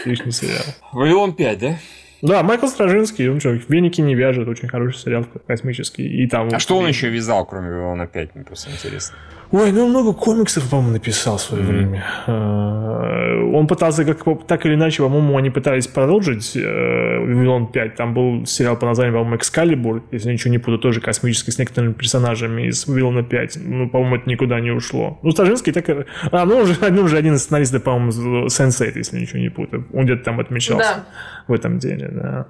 [0.01, 0.65] Отличный сериал.
[0.93, 1.79] Вавилон 5, да?
[2.21, 6.25] Да, Майкл Стражинский, он что, веники не вяжет, очень хороший сериал космический.
[6.25, 9.17] И там, а что он еще вязал, кроме Вавилона 5, мне просто интересно.
[9.51, 11.67] Ой, ну много комиксов, по-моему, написал в свое mm-hmm.
[11.67, 12.05] время.
[12.27, 17.95] А, он пытался, как так или иначе, по-моему, они пытались продолжить э, Вавилон 5.
[17.95, 21.95] Там был сериал по названию, по-моему, Экскалибур, если ничего не путаю, тоже космический, с некоторыми
[21.95, 23.59] персонажами из Вавилона 5.
[23.65, 25.19] Ну, по-моему, это никуда не ушло.
[25.23, 26.07] Ну, Стажинский так...
[26.31, 29.87] А, ну, уже, ну, уже один из сценаристов, по-моему, Сенсейт, если ничего не путаю.
[29.95, 31.07] Он где-то там отмечался да.
[31.47, 32.49] в этом деле, да.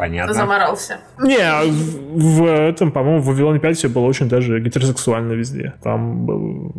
[0.00, 0.32] Понятно.
[0.32, 0.96] Заморался.
[1.18, 5.74] Не, в, в этом, по-моему, в Вавилоне 5 все было очень даже гетеросексуально везде.
[5.82, 6.72] Там был,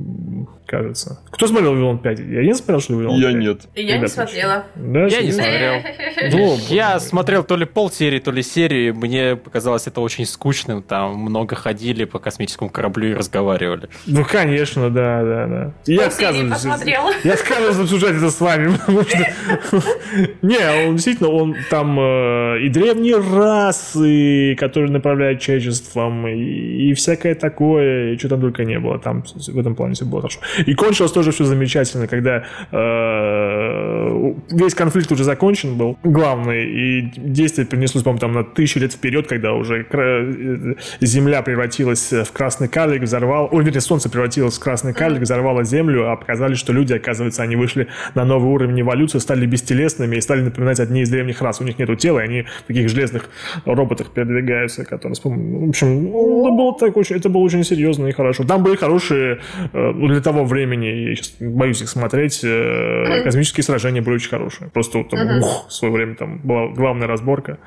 [0.65, 1.19] кажется.
[1.31, 2.19] Кто смотрел Вавилон 5?
[2.19, 3.35] Я не смотрел, что Вавилон Я 5?
[3.35, 3.61] нет.
[3.75, 4.65] Я не смотрела.
[4.75, 5.73] Да, я не смотрел.
[6.31, 8.91] Ну, я смотрел то ли пол серии, то ли серии.
[8.91, 10.81] Мне показалось это очень скучным.
[10.81, 13.89] Там много ходили по космическому кораблю и разговаривали.
[14.05, 15.73] Ну, конечно, да, да, да.
[15.85, 16.63] Я отказываюсь.
[17.23, 18.71] Я отказываюсь обсуждать это с вами.
[20.41, 27.35] Не, он действительно, он там э, и древний расы, которые направляют человечеством, и, и всякое
[27.35, 28.99] такое, и что там только не было.
[28.99, 30.39] Там в этом плане все было хорошо.
[30.65, 37.65] И кончилось тоже все замечательно, когда э, весь конфликт уже закончен был, главный, и действие
[37.65, 43.03] перенеслось, по-моему, там на тысячу лет вперед, когда уже э, Земля превратилась в красный карлик,
[43.03, 47.43] взорвал, ой, вернее, Солнце превратилось в красный карлик, взорвало Землю, а показали, что люди, оказывается,
[47.43, 51.61] они вышли на новый уровень эволюции, стали бестелесными и стали напоминать одни из древних рас.
[51.61, 53.29] У них нету тела, и они в таких железных
[53.65, 58.11] роботах передвигаются, которые, в общем, ну, это было, так очень, это было очень серьезно и
[58.11, 58.43] хорошо.
[58.43, 59.39] Там были хорошие,
[59.73, 64.29] э, ну, для того времени, я сейчас боюсь их смотреть, э, космические сражения были очень
[64.29, 64.69] хорошие.
[64.69, 67.57] Просто вот там, ух, в свое время там была главная разборка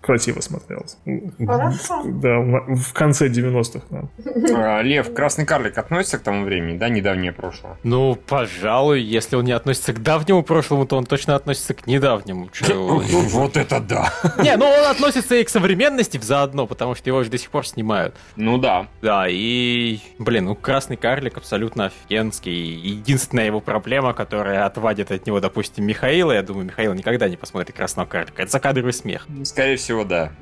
[0.00, 0.96] красиво смотрелось.
[1.44, 2.02] Хорошо.
[2.04, 3.84] Да, в конце 90-х.
[3.90, 4.78] Да.
[4.78, 7.76] А, Лев, Красный Карлик относится к тому времени, да, недавнее прошлое?
[7.82, 12.48] Ну, пожалуй, если он не относится к давнему прошлому, то он точно относится к недавнему.
[13.28, 14.12] Вот это да!
[14.42, 17.66] Не, ну он относится и к современности заодно, потому что его же до сих пор
[17.66, 18.14] снимают.
[18.36, 18.86] Ну да.
[19.02, 22.52] Да, и, блин, ну Красный Карлик абсолютно офигенский.
[22.52, 27.76] Единственная его проблема, которая отвадит от него, допустим, Михаила, я думаю, Михаил никогда не посмотрит
[27.76, 29.26] Красного Карлика, это закадровый смех.
[29.44, 30.32] Скорее всего, всего, да.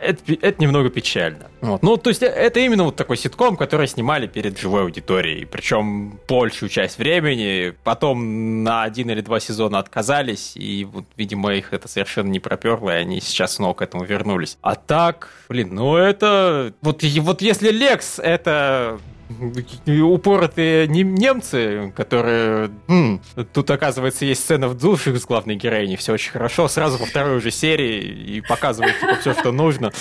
[0.00, 1.50] Это, это немного печально.
[1.60, 1.82] Вот.
[1.82, 5.46] Ну, то есть, э, это именно вот такой ситком, который снимали перед живой аудиторией.
[5.46, 7.74] Причем большую часть времени.
[7.84, 12.90] Потом на один или два сезона отказались, и, вот, видимо, их это совершенно не проперло,
[12.90, 14.56] и они сейчас снова к этому вернулись.
[14.62, 16.72] А так, блин, ну это...
[16.80, 18.98] Вот, вот если Лекс это
[19.86, 22.70] упоротые немцы, которые...
[22.88, 23.20] М,
[23.52, 27.38] тут, оказывается, есть сцена в душе с главной героиней, все очень хорошо, сразу во второй
[27.38, 29.92] уже серии и показывают типа, все, что нужно.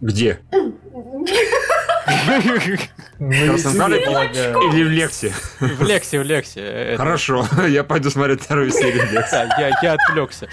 [0.00, 0.40] Где?
[3.18, 5.32] Или в Лексе?
[5.60, 6.94] В Лексе, в Лексе.
[6.96, 9.48] Хорошо, я пойду смотреть вторую серию Лекса.
[9.82, 10.48] Я отвлекся.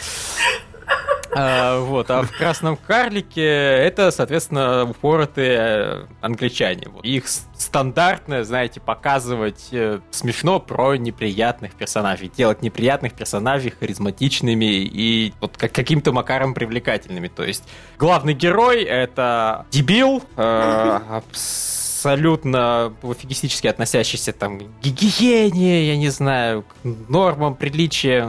[1.33, 6.87] А, вот, а в Красном Карлике это, соответственно, упоротые э, англичане.
[6.89, 7.05] Вот.
[7.05, 15.57] Их стандартно, знаете, показывать э, смешно про неприятных персонажей, делать неприятных персонажей харизматичными и вот
[15.57, 17.29] как каким-то макаром привлекательными.
[17.29, 17.63] То есть
[17.97, 20.99] главный герой это дебил, э,
[22.01, 28.27] абсолютно пофигистически относящийся там к гигиене, я не знаю, к нормам, приличия,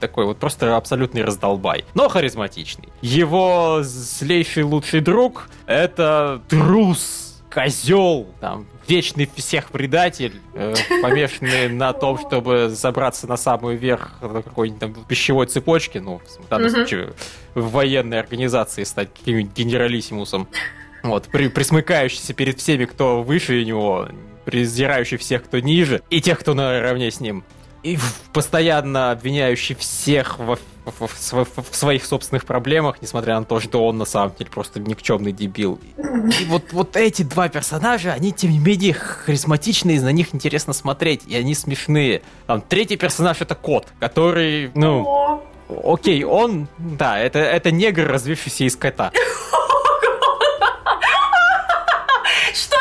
[0.00, 2.88] такой вот просто абсолютный раздолбай, но харизматичный.
[3.00, 12.18] Его злейший лучший друг— это трус, козел, там, вечный всех предатель, э, помешанный на том,
[12.18, 17.12] чтобы забраться на самый верх какой-нибудь там пищевой цепочки, ну, в данном случае,
[17.54, 20.48] в военной организации стать каким-нибудь генералиссимусом.
[21.02, 24.08] Вот, при, присмыкающийся перед всеми, кто выше него,
[24.44, 27.44] презирающий всех, кто ниже, и тех, кто наравне с ним.
[27.82, 27.98] И
[28.32, 33.98] постоянно обвиняющий всех в, в, в, в своих собственных проблемах, несмотря на то, что он
[33.98, 35.80] на самом деле просто никчемный дебил.
[36.38, 41.22] И вот, вот эти два персонажа, они тем не менее харизматичные, на них интересно смотреть,
[41.26, 42.22] и они смешные.
[42.46, 48.76] Там третий персонаж это кот, который, ну, окей, он, да, это, это негр, развившийся из
[48.76, 49.10] кота.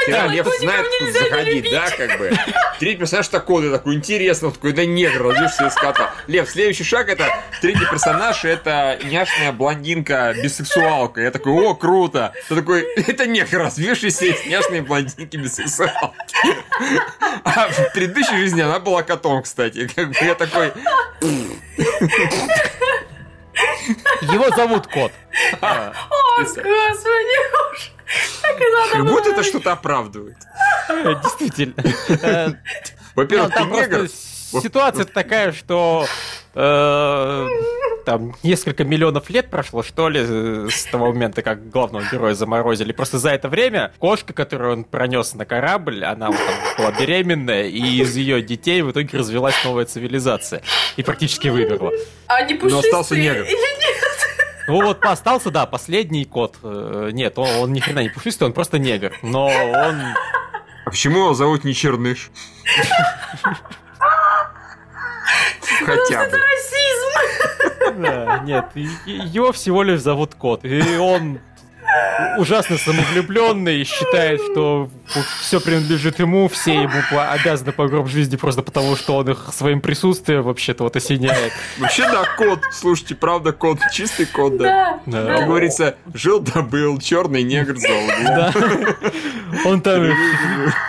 [0.08, 2.32] да, Лев знает, тут заходить, да, как бы.
[2.80, 6.14] Третий персонаж такой, такой интересный, такой, да негр, родился из кота.
[6.28, 7.28] Лев, следующий шаг это
[7.62, 11.22] третий персонаж, это няшная блондинка, бисексуалка.
[11.22, 12.34] Я такой, о, круто.
[12.48, 16.36] Ты такой, это негр, развившийся из няшной блондинки бисексуалки.
[17.44, 19.88] А в предыдущей жизни она была котом, кстати.
[19.96, 20.72] Как бы я такой...
[24.22, 25.12] Его зовут Кот.
[25.62, 25.94] О,
[26.40, 26.68] господи,
[28.92, 30.38] как будто это что-то оправдывает.
[30.90, 32.58] Э, действительно.
[33.16, 34.10] Во-первых, ты негр.
[34.62, 36.06] Ситуация такая, что
[36.56, 37.48] э,
[38.06, 42.92] там несколько миллионов лет прошло, что ли, с того момента, как главного героя заморозили.
[42.92, 47.68] Просто за это время кошка, которую он пронес на корабль, она вот, там, была беременная,
[47.68, 50.62] и из ее детей в итоге развелась новая цивилизация.
[50.98, 51.92] И практически вымерла.
[52.28, 53.44] А не Но остался негр.
[53.44, 53.91] Или нет?
[54.72, 56.58] Ну вот остался, да, последний кот.
[56.64, 59.12] Э, нет, он, он ни хрена не пушистый, он просто негр.
[59.22, 60.02] Но он...
[60.86, 62.32] А почему его зовут не Черныш?
[65.86, 66.26] Хотя бы.
[66.26, 68.02] Это расизм.
[68.02, 68.66] Да, нет,
[69.06, 70.64] его всего лишь зовут Кот.
[70.64, 71.40] И он
[72.38, 74.90] ужасно самовлюбленный и считает, что
[75.42, 79.82] все принадлежит ему, все ему обязаны по гроб жизни просто потому, что он их своим
[79.82, 81.52] присутствием вообще-то вот осеняет.
[81.78, 82.62] Вообще, да, кот.
[82.72, 85.00] Слушайте, правда, кот, чистый кот, да.
[85.06, 85.38] да.
[85.38, 87.88] Как говорится, жил да был, черный негр за
[88.26, 88.54] Да.
[89.66, 90.14] Он там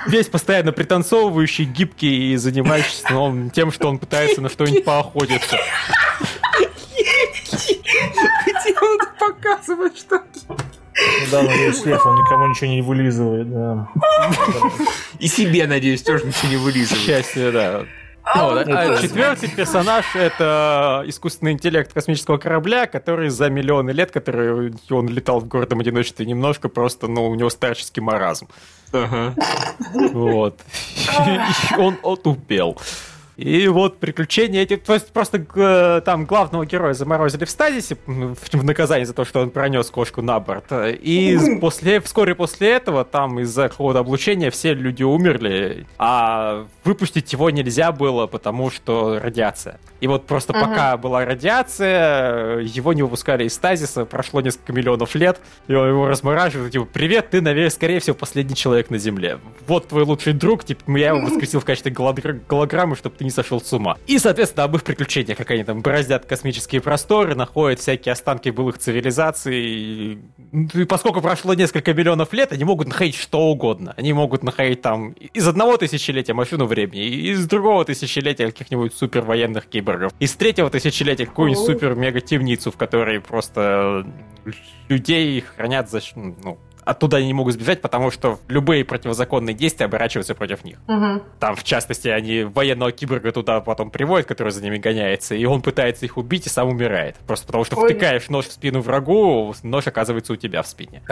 [0.06, 5.58] весь постоянно пританцовывающий, гибкий и занимающийся тем, что он пытается на что-нибудь поохотиться.
[7.42, 10.18] Где он показывает, что
[11.30, 13.88] да, надеюсь, Лев, он никому ничего не вылизывает, да.
[15.18, 17.02] И себе, надеюсь, тоже ничего не вылизывает.
[17.02, 17.84] К счастью, да.
[18.34, 25.08] Ну, а четвертый персонаж— это искусственный интеллект космического корабля, который за миллионы лет, который он
[25.08, 28.48] летал в городом одиночестве немножко, просто, ну, у него старческий маразм.
[28.92, 29.34] Ага.
[30.12, 30.60] Вот.
[31.78, 32.78] он отупел.
[33.42, 39.04] И вот приключения эти, то есть просто там главного героя заморозили в стазисе в наказание
[39.04, 40.66] за то, что он пронес кошку на борт.
[40.70, 47.50] И после, вскоре после этого там из-за хода облучения все люди умерли, а выпустить его
[47.50, 49.80] нельзя было, потому что радиация.
[50.00, 50.66] И вот просто ага.
[50.66, 56.72] пока была радиация, его не выпускали из стазиса, прошло несколько миллионов лет, и его размораживают,
[56.72, 59.38] типа, привет, ты, наверное, скорее всего, последний человек на Земле.
[59.66, 63.60] Вот твой лучший друг, типа, я его воскресил в качестве голограммы, чтобы ты не сошел
[63.60, 63.98] с ума.
[64.06, 68.78] И, соответственно, об их приключениях, как они там бороздят космические просторы, находят всякие останки былых
[68.78, 69.56] цивилизаций.
[69.56, 70.18] И,
[70.74, 73.94] и поскольку прошло несколько миллионов лет, они могут находить что угодно.
[73.96, 80.12] Они могут находить там из одного тысячелетия машину времени, из другого тысячелетия каких-нибудь супервоенных киборгов,
[80.20, 84.06] из третьего тысячелетия какую-нибудь супер-мега-темницу, в которой просто
[84.88, 90.34] людей хранят за, ну, оттуда они не могут сбежать, потому что любые противозаконные действия оборачиваются
[90.34, 90.78] против них.
[90.88, 91.22] Угу.
[91.38, 95.62] Там, в частности, они военного киборга туда потом приводят, который за ними гоняется, и он
[95.62, 97.16] пытается их убить и сам умирает.
[97.26, 97.88] Просто потому что Ой.
[97.88, 101.02] втыкаешь нож в спину врагу, нож оказывается у тебя в спине.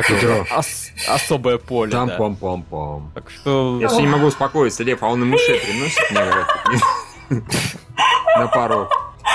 [0.57, 1.91] Ос- особое поле.
[1.91, 2.17] Там да.
[2.17, 3.79] пам пам пам Так что...
[3.81, 7.41] Я все не могу успокоиться, Лев, а он и мышей приносит мне,
[8.37, 8.89] на пару.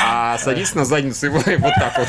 [0.08, 2.08] А садись на задницу его вот так вот.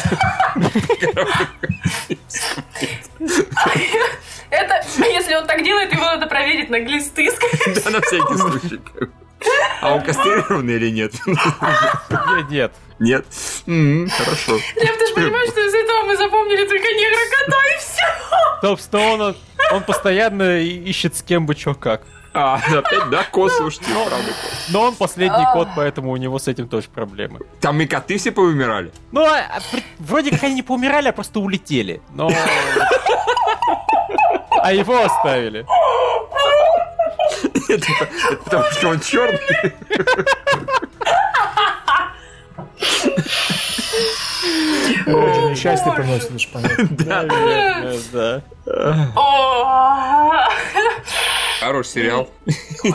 [4.50, 7.30] Это, если он так делает, его надо проверить на глисты.
[7.84, 8.80] Да, на всякий случай.
[9.80, 11.12] А он кастрированный или нет?
[12.50, 12.72] Нет.
[12.98, 13.26] Нет?
[13.66, 14.52] Хорошо.
[14.76, 18.02] Лев, ты же понимаешь, что из этого мы запомнили только негра кота и все.
[18.62, 19.36] Собственно, он,
[19.72, 22.02] он постоянно ищет с кем бы чё как.
[22.38, 24.52] А, опять, да, кот, слушайте, но, правда кот.
[24.68, 25.52] Но он последний а.
[25.54, 27.40] кот, поэтому у него с этим тоже проблемы.
[27.62, 28.92] Там и коты все поумирали.
[29.10, 29.60] Ну, а, а
[29.98, 32.02] вроде как они не поумирали, а просто улетели.
[32.12, 32.30] Но...
[34.60, 35.66] А его оставили.
[37.68, 37.86] Это,
[38.30, 39.72] это потому что он черный.
[45.56, 46.88] Счастье приносит, это понятно.
[48.12, 50.48] Да, да.
[51.60, 52.28] Хороший сериал.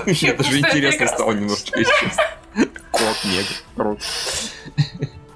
[0.06, 2.24] Мне даже интересно стало немножечко, если честно.
[2.92, 3.56] Кот негр.
[3.78, 3.96] А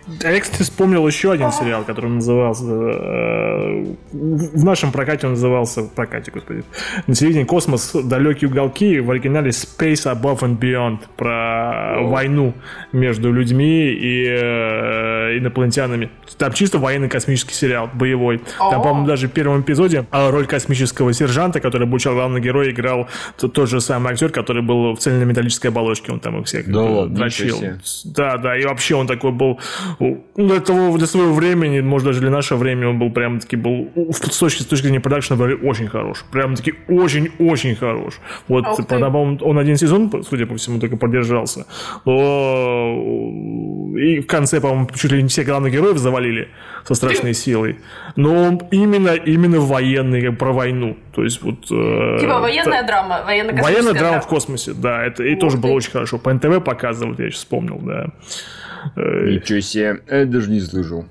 [0.08, 2.65] я, кстати, вспомнил еще один сериал, который назывался...
[2.65, 5.82] Э, в нашем прокате он назывался...
[5.82, 6.63] В прокате, господи.
[7.08, 7.91] На телевидении «Космос.
[7.94, 9.00] Далекие уголки».
[9.00, 11.00] В оригинале «Space Above and Beyond».
[11.18, 12.08] Про О.
[12.08, 12.54] войну
[12.91, 16.12] между людьми и э, инопланетянами.
[16.38, 18.41] Там чисто военный космический сериал, боевой.
[18.60, 23.08] Там, по-моему, даже в первом эпизоде а роль космического сержанта, который обучал главного героя, играл
[23.38, 26.12] тот, тот же самый актер, который был в цельнометаллической оболочке.
[26.12, 27.60] Он там их всех да, дрочил.
[28.06, 28.58] Да, да.
[28.58, 29.60] И вообще он такой был
[30.00, 33.90] для, того, для своего времени, может, даже для нашего времени, он был прям таки был
[34.12, 36.26] с точки, с точки зрения продакшена был очень хорош.
[36.32, 38.16] Прям таки очень-очень хорош.
[38.48, 41.66] Вот, по-моему, он один сезон, судя по всему, только продержался.
[42.06, 43.32] Но...
[43.98, 46.50] И в конце, по-моему, чуть ли не все главных героев завалили
[46.86, 47.78] со страшной силой.
[48.16, 50.98] Но он именно, именно военный, как про войну.
[51.14, 51.66] То есть вот...
[51.72, 55.04] Э, типа военная это, драма, военно Военная драма, драма в космосе, да.
[55.06, 56.18] Это и вот тоже было очень хорошо.
[56.18, 58.10] По НТВ показывают, я сейчас вспомнил, да.
[58.95, 61.06] Ничего себе, я даже не слышал.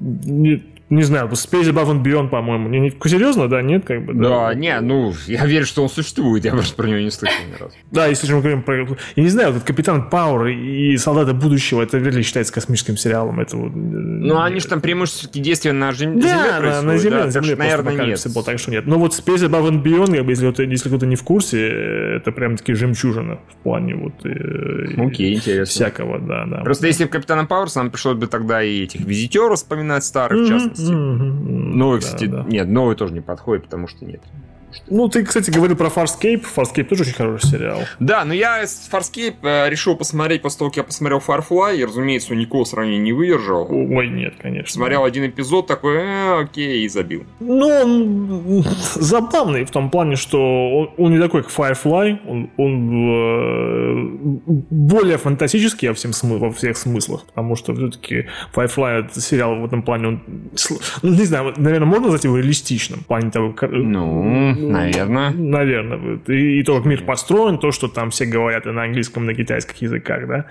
[0.00, 2.68] Не, не знаю, Space Above and Beyond, по-моему.
[2.68, 4.14] Не, не, серьезно, да, нет, как бы?
[4.14, 7.36] Да, да, не, ну, я верю, что он существует, я просто про него не слышал
[7.48, 7.74] ни разу.
[7.90, 8.76] Да, если же мы говорим про...
[9.16, 13.40] Я не знаю, этот Капитан Пауэр и Солдаты будущего, это вряд ли считается космическим сериалом.
[13.40, 13.72] Это вот...
[13.74, 17.56] Ну, они же там преимущественно действия на Земле Да, на, на Земле, да, на Земле
[17.56, 18.22] наверное, нет.
[18.32, 18.86] Был, так что нет.
[18.86, 21.66] Но вот Space Above and Beyond, как бы, если, кто-то, если кто-то не в курсе,
[22.16, 24.24] это прям таки жемчужина в плане вот...
[24.24, 25.64] Э, Окей, интересно.
[25.64, 26.58] Всякого, да, да.
[26.58, 30.48] Просто если бы Капитана Пауэрса, нам пришлось бы тогда и этих визитеров вспоминать старых, в
[30.48, 30.75] частности.
[30.78, 32.44] Новый, да, кстати, да.
[32.44, 34.22] нет, новый тоже не подходит, потому что нет.
[34.88, 36.44] Ну, ты, кстати, говорил про Farscape.
[36.54, 37.80] Farscape тоже очень хороший сериал.
[38.00, 42.32] Да, но я Farscape э, решил посмотреть после того, как я посмотрел Firefly, и, разумеется,
[42.32, 43.66] у никакого сравнения не выдержал.
[43.70, 44.72] Ой, нет, конечно.
[44.72, 47.24] Смотрел один эпизод, такой, э, окей, и забил.
[47.40, 53.10] Ну, он забавный в том плане, что он, он не такой, как Firefly, он, он
[53.10, 54.36] э,
[54.70, 59.64] более фантастический во, всем смы- во всех смыслах, потому что все-таки Firefly это сериал в
[59.64, 60.22] этом плане, он,
[61.02, 65.30] ну, не знаю, наверное, можно назвать его реалистичным, в плане того, как, ну Наверное.
[65.30, 66.20] Наверное.
[66.26, 69.26] И, и то, как мир построен, то, что там все говорят и на английском, и
[69.26, 70.46] на китайских языках, да.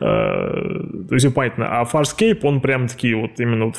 [0.00, 1.80] Э, то есть, понятно.
[1.80, 3.72] А Farscape, он прям такие вот именно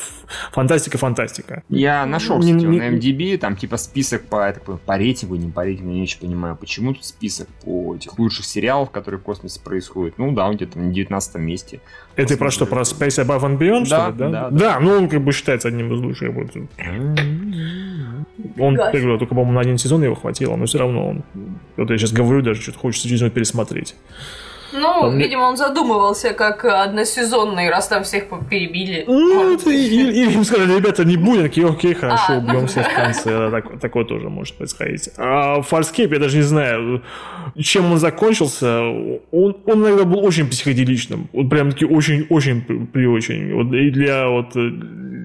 [0.51, 1.63] фантастика-фантастика.
[1.69, 5.63] Я нашел, кстати, не, на MDB, там типа список по, так, по рейтингу, не по
[5.63, 9.59] рейтингу, я не очень понимаю, почему тут список по этих лучших сериалов, которые в космосе
[9.61, 10.17] происходят.
[10.17, 11.81] Ну да, он где-то на 19 месте.
[12.15, 14.29] Это про что, про Space Above and Beyond, да, что ли, да?
[14.29, 14.59] Да, да?
[14.59, 16.33] да, ну он как бы считается одним из лучших.
[16.33, 16.51] Вот.
[18.57, 21.23] Он, я говорю, только, по-моему, на один сезон его хватило, но все равно он...
[21.77, 23.95] Вот я сейчас говорю, даже что-то хочется через него пересмотреть.
[24.73, 25.17] Ну, там...
[25.17, 29.03] видимо, он задумывался как односезонный, раз там всех перебили.
[29.07, 32.67] Ну, это, или, или им сказали, ребята, не будем, такие, окей, хорошо, а, убьем ну...
[32.67, 33.51] всех в конце.
[33.51, 35.09] Так, такое тоже может происходить.
[35.17, 37.03] А Фарскейп, я даже не знаю,
[37.59, 38.81] чем он закончился.
[39.31, 41.29] Он, он иногда был очень психоделичным.
[41.33, 43.53] Он прям таки очень-очень при очень.
[43.53, 44.55] Вот, и для вот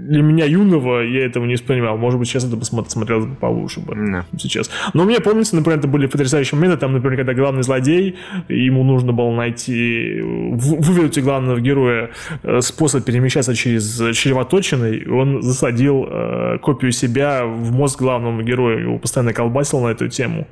[0.06, 1.96] для меня юного я этого не воспринимал.
[1.96, 3.94] Может быть, сейчас это посмотрел получше бы.
[3.94, 4.22] No.
[4.38, 4.70] Сейчас.
[4.94, 6.78] Но мне помнится, например, это были потрясающие моменты.
[6.78, 8.16] Там, например, когда главный злодей,
[8.48, 12.10] ему нужно было найти, вывернуть главного героя
[12.42, 18.80] э, способ перемещаться через чревоточиной, он засадил э, копию себя в мозг главному герою.
[18.80, 20.46] Его постоянно колбасил на эту тему.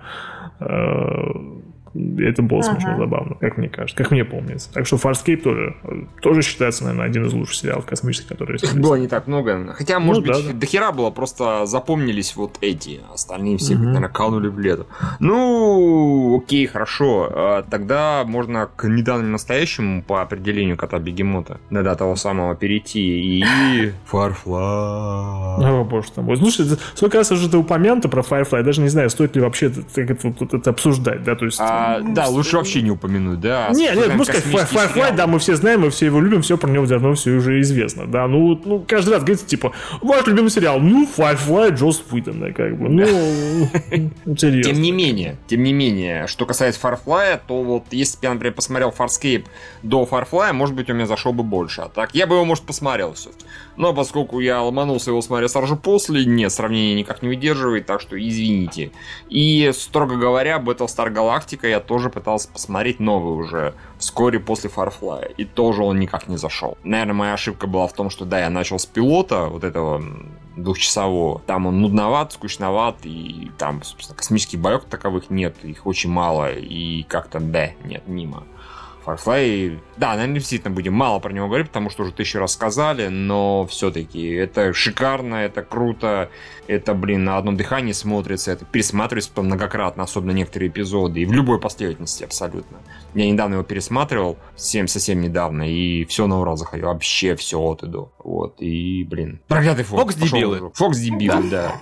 [1.94, 2.72] Это было ага.
[2.72, 4.72] смешно забавно, как мне кажется, как мне помнится.
[4.72, 5.76] Так что Farscape тоже,
[6.20, 8.76] тоже считается, наверное, один из лучших сериалов космических, которые есть.
[8.76, 9.72] было не так много.
[9.74, 10.58] Хотя, может ну, быть, да, да.
[10.58, 13.00] до хера было, просто запомнились вот эти.
[13.12, 13.84] Остальные все, угу.
[13.84, 14.86] наверное, канули в лету.
[15.20, 17.28] Ну, окей, хорошо.
[17.30, 23.38] А, тогда можно к недавнему настоящему по определению кота Бегемота, да, того самого перейти.
[23.38, 23.44] И
[24.12, 24.44] Firefly.
[24.46, 26.36] О, боже там.
[26.36, 29.82] Слушай, сколько раз уже ты упомянуто про Firefly, даже не знаю, стоит ли вообще это,
[29.94, 31.60] это, это, это обсуждать, да, то есть...
[31.60, 33.70] А, а, да, лучше вообще не упомянуть, да.
[33.72, 36.70] Не, нет, ну сказать, Firefly, да, мы все знаем, мы все его любим, все про
[36.70, 38.26] него давно все уже известно, да.
[38.26, 42.78] Ну, ну каждый раз говорится, типа, ваш любимый сериал, ну, Firefly, Джос Уитон, да, как
[42.78, 43.06] бы, ну,
[44.36, 44.72] серьезно.
[44.72, 48.54] Тем не менее, тем не менее, что касается Firefly, то вот если бы я, например,
[48.54, 49.44] посмотрел Farscape
[49.82, 51.82] до Firefly, может быть, у меня зашел бы больше.
[51.82, 53.30] А так, я бы его, может, посмотрел все
[53.76, 58.00] Но поскольку я ломанулся его смотреть сразу же после, нет, сравнение никак не выдерживает, так
[58.00, 58.92] что извините.
[59.28, 65.44] И, строго говоря, Battlestar Galactica я тоже пытался посмотреть новый уже вскоре после Farfly, и
[65.44, 66.78] тоже он никак не зашел.
[66.84, 70.02] Наверное, моя ошибка была в том, что да, я начал с пилота, вот этого
[70.56, 71.40] двухчасового.
[71.46, 77.02] Там он нудноват, скучноват, и там, собственно, космических боев таковых нет, их очень мало, и
[77.02, 78.44] как-то, да, нет, мимо.
[79.04, 83.08] Firefly, да, наверное, действительно будем мало про него говорить, потому что уже тысячу раз сказали,
[83.08, 86.30] но все-таки это шикарно, это круто,
[86.66, 91.32] это, блин, на одном дыхании смотрится, это пересматривается потом многократно, особенно некоторые эпизоды, и в
[91.32, 92.78] любой последовательности абсолютно.
[93.14, 97.82] Я недавно его пересматривал, совсем, совсем недавно, и все на ура заходил, вообще все от
[97.82, 98.12] и до.
[98.18, 99.40] Вот, и, блин.
[99.48, 100.14] Проклятый Фокс.
[100.14, 100.70] Фокс дебилы.
[100.74, 101.74] Фокс дебилы, да.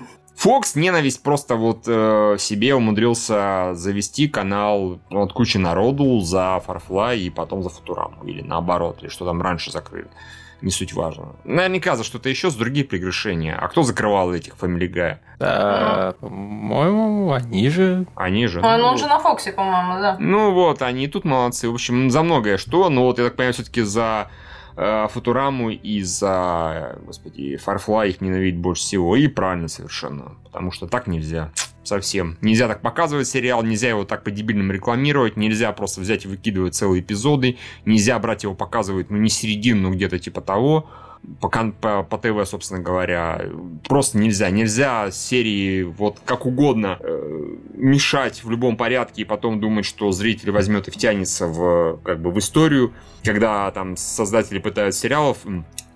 [0.42, 7.31] Фокс ненависть просто вот э, себе умудрился завести канал от кучи народу за Farfly и
[7.31, 8.24] потом за Футураму.
[8.24, 10.09] Или наоборот, или что там раньше закрыли.
[10.61, 11.37] Не суть важно.
[11.44, 13.57] Наверняка за что-то еще, с другие прегрешения.
[13.57, 15.18] А кто закрывал этих Family Guy?
[15.38, 18.07] Да, по-моему, они же.
[18.16, 18.61] Они же.
[18.64, 20.16] А, ну, он же на Фоксе, по-моему, да.
[20.18, 21.70] Ну вот, они тут молодцы.
[21.70, 24.28] В общем, за многое что, но вот я так понимаю, все-таки за
[24.74, 29.16] Футураму и за, господи, Farfly их ненавидеть больше всего.
[29.16, 30.37] И правильно совершенно.
[30.44, 31.52] Потому что так нельзя.
[31.85, 32.38] Совсем.
[32.40, 37.02] Нельзя так показывать сериал, нельзя его так по-дебильному рекламировать, нельзя просто взять и выкидывать целые
[37.02, 40.88] эпизоды, нельзя брать его показывать, ну, не середину, но где-то типа того
[41.40, 43.42] по, по, по ТВ, собственно говоря.
[43.88, 44.50] Просто нельзя.
[44.50, 50.50] Нельзя серии вот как угодно э, мешать в любом порядке и потом думать, что зритель
[50.50, 52.92] возьмет и втянется в, как бы, в историю,
[53.24, 55.38] когда там создатели пытаются сериалов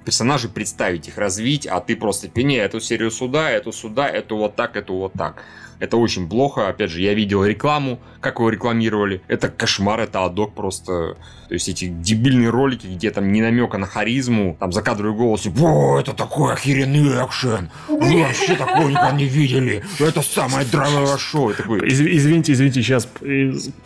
[0.05, 4.55] персонажей представить, их развить, а ты просто не, эту серию сюда, эту сюда, эту вот
[4.55, 5.43] так, эту вот так.
[5.79, 6.69] Это очень плохо.
[6.69, 9.21] Опять же, я видел рекламу, как его рекламировали.
[9.29, 11.17] Это кошмар, это адок просто.
[11.49, 16.01] То есть эти дебильные ролики, где там не намека на харизму, там закадровый голос, о,
[16.01, 21.55] это такой охеренный экшен, вы вообще такого никогда не видели, это самое драйвовое шоу.
[21.55, 21.89] Такой...
[21.89, 23.09] Из, извините, извините, сейчас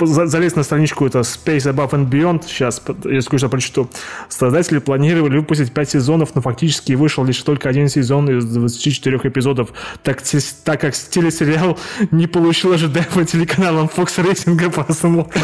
[0.01, 3.91] залез на страничку, это Space Above and Beyond, сейчас я кое-что прочту.
[4.31, 9.75] Создатели планировали выпустить 5 сезонов, но фактически вышел лишь только один сезон из 24 эпизодов,
[10.03, 10.23] так,
[10.65, 11.79] так как телесериал
[12.11, 15.41] не получил ожидаемого телеканалом Fox рейтинга по просмотру.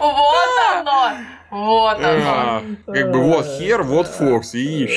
[0.00, 1.12] Вот оно!
[1.50, 2.62] Вот оно.
[2.86, 4.54] Как бы вот Хер, вот Фокс.
[4.54, 4.88] И...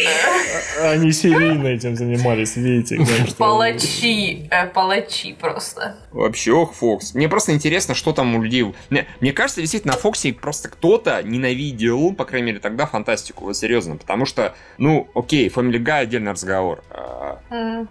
[0.82, 2.99] Они серийно этим занимались, видите.
[3.38, 4.47] Палачи.
[4.51, 5.95] Э, палачи просто.
[6.14, 7.14] Вообще, ох, Фокс.
[7.14, 8.74] Мне просто интересно, что там у людей...
[8.89, 13.45] Мне, мне кажется, действительно, на Фоксе просто кто-то ненавидел, по крайней мере, тогда фантастику.
[13.45, 13.97] Вот серьезно.
[13.97, 16.84] Потому что, ну, окей, Family Guy отдельный разговор.
[16.89, 17.39] А,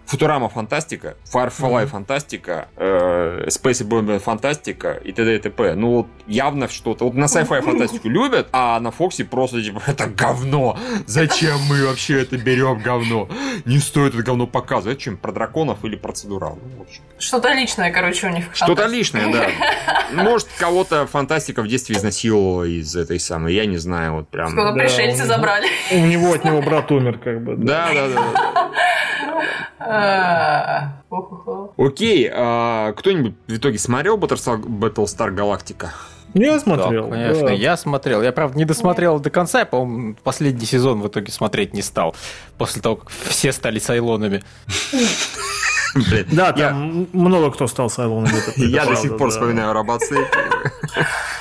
[0.05, 5.35] Футурама фантастика, Firefly фантастика, э, Space Bomb фантастика и т.д.
[5.35, 5.75] и т.п.
[5.75, 7.05] Ну, вот явно что-то...
[7.05, 10.77] Вот на sci-fi фантастику любят, а на Фоксе просто, типа, это говно.
[11.07, 13.27] Зачем мы вообще это берем, говно?
[13.65, 14.99] Не стоит это говно показывать.
[14.99, 16.59] Чем про драконов или процедурал?
[16.77, 16.85] Ну,
[17.17, 18.45] Что-то личное, короче, у них.
[18.53, 19.47] Что-то личное, да.
[20.11, 24.51] Может, кого-то фантастика в детстве изнасиловала из этой самой, я не знаю, вот прям.
[24.51, 25.67] Сколько да, пришельцы забрали.
[25.91, 27.55] У него от него брат умер, как бы.
[27.55, 28.71] Да, да, да.
[29.85, 30.93] А,
[31.77, 35.89] Окей, а кто-нибудь в итоге смотрел Battlestar Galactica?
[36.33, 37.09] Я смотрел.
[37.09, 37.53] Да, конечно, да.
[37.53, 38.21] я смотрел.
[38.23, 42.15] Я, правда, не досмотрел до конца, я, по-моему, последний сезон в итоге смотреть не стал.
[42.57, 44.43] После того, как все стали сайлонами.
[46.31, 48.33] Да, там много кто стал сайлонами.
[48.57, 50.37] Я до сих пор вспоминаю робоцепи.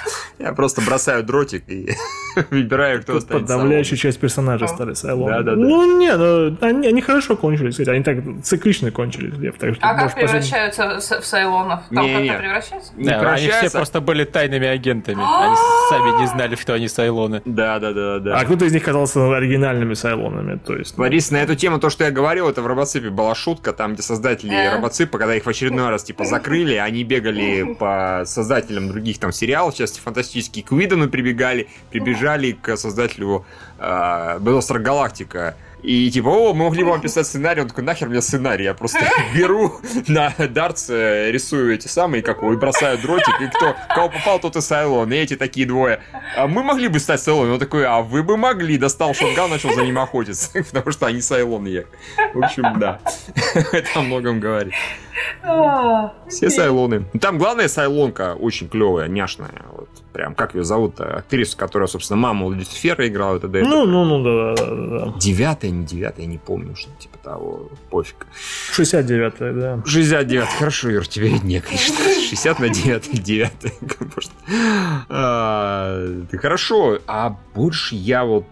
[0.43, 1.95] Я просто бросаю дротик и
[2.51, 3.55] выбираю, кто останется.
[3.55, 5.29] Подавляющая часть персонажей стали Сайлом.
[5.29, 5.57] Да, да, да.
[5.57, 7.91] Ну, не, ну, они, они хорошо кончились, кстати.
[7.91, 9.57] Они так циклично кончились, Лев.
[9.59, 11.81] Так что, а как превращаются в Сайлонов?
[11.91, 12.93] Там не, как-то превращаются?
[12.97, 15.23] Не, да, они все просто были тайными агентами.
[15.23, 15.57] они
[15.89, 17.43] сами не знали, что они Сайлоны.
[17.45, 18.39] Да, да, да, да.
[18.39, 20.59] А кто-то из них казался оригинальными Сайлонами.
[20.59, 23.73] То есть, Борис, на эту тему, то, что я говорил, это в Робоципе была шутка,
[23.73, 24.75] там, где создатели.
[24.75, 29.75] Робоципа, когда их в очередной раз, типа, закрыли, они бегали по создателям других там сериалов,
[29.75, 30.01] в частности,
[30.33, 33.45] фантастические к Уидону прибегали, прибежали к создателю
[33.79, 37.61] э, Battlestar Галактика и типа, о, мы могли бы вам писать сценарий.
[37.61, 38.65] Он такой, нахер мне сценарий?
[38.65, 39.01] Я просто
[39.35, 43.41] беру на дартс, рисую эти самые, как его, и бросаю дротик.
[43.41, 45.13] И кто, кого попал, тот и Сайлон.
[45.13, 46.01] И эти такие двое.
[46.37, 47.51] А мы могли бы стать Сайлон.
[47.51, 48.79] Он такой, а вы бы могли.
[48.79, 50.51] Достал шотган, начал за ним охотиться.
[50.73, 51.83] Потому что они Сайлон я.
[52.33, 53.01] В общем, да.
[53.73, 54.75] Это о многом говорит.
[56.29, 57.05] Все Сайлоны.
[57.21, 59.65] Там главная Сайлонка очень клевая, няшная.
[59.73, 63.37] Вот прям, как ее зовут, актрису, которая, собственно, маму Люцифера играла.
[63.37, 65.15] Это, ну, ну, ну, да, да, да.
[65.19, 68.27] Девятая, не девятая, не помню, что типа того, пофиг.
[68.77, 69.83] 69-я, да.
[69.85, 71.97] 69 хорошо, Юр, тебе виднее, конечно.
[71.97, 73.53] 60 на 9 9
[75.09, 78.45] а, Ты хорошо, а больше я вот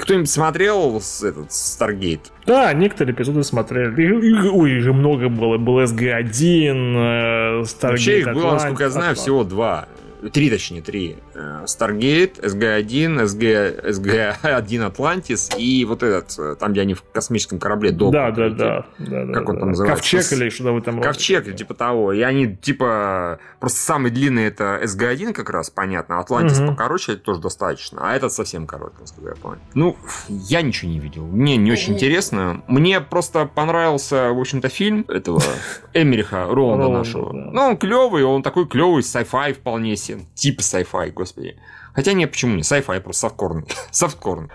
[0.00, 2.32] кто-нибудь смотрел этот Старгейт?
[2.46, 4.48] Да, некоторые эпизоды смотрели.
[4.48, 5.58] Ой, же много было.
[5.58, 9.88] Был SG-1, Stargate Вообще их было, насколько я знаю, всего два.
[10.32, 11.16] Три, точнее, три.
[11.34, 17.58] Э, Stargate, SG-1, SG, SG-1 Atlantis и вот этот, э, там, где они в космическом
[17.58, 18.10] корабле до.
[18.10, 19.32] Да, да, да, да.
[19.32, 20.02] Как он там называется?
[20.02, 21.08] Ковчег или что-то в этом роде.
[21.08, 22.12] Ковчег, или типа того.
[22.12, 26.22] И они, типа, просто самый длинный это SG-1 как раз, понятно.
[26.26, 26.72] Atlantis угу.
[26.72, 28.00] покороче, это тоже достаточно.
[28.02, 29.60] А этот совсем короткий, насколько я понял.
[29.74, 29.96] Ну,
[30.28, 31.26] я ничего не видел.
[31.26, 32.62] Мне не очень интересно.
[32.66, 35.42] Мне просто понравился, в общем-то, фильм этого
[35.94, 37.32] Эмериха Роланда нашего.
[37.32, 40.26] Ну, он клевый, он такой клевый, sci-fi вполне себе совсем.
[40.34, 41.56] Типа sci-fi, господи.
[41.94, 43.66] Хотя нет, почему не sci-fi, просто софткорн.
[43.90, 44.50] софткорн.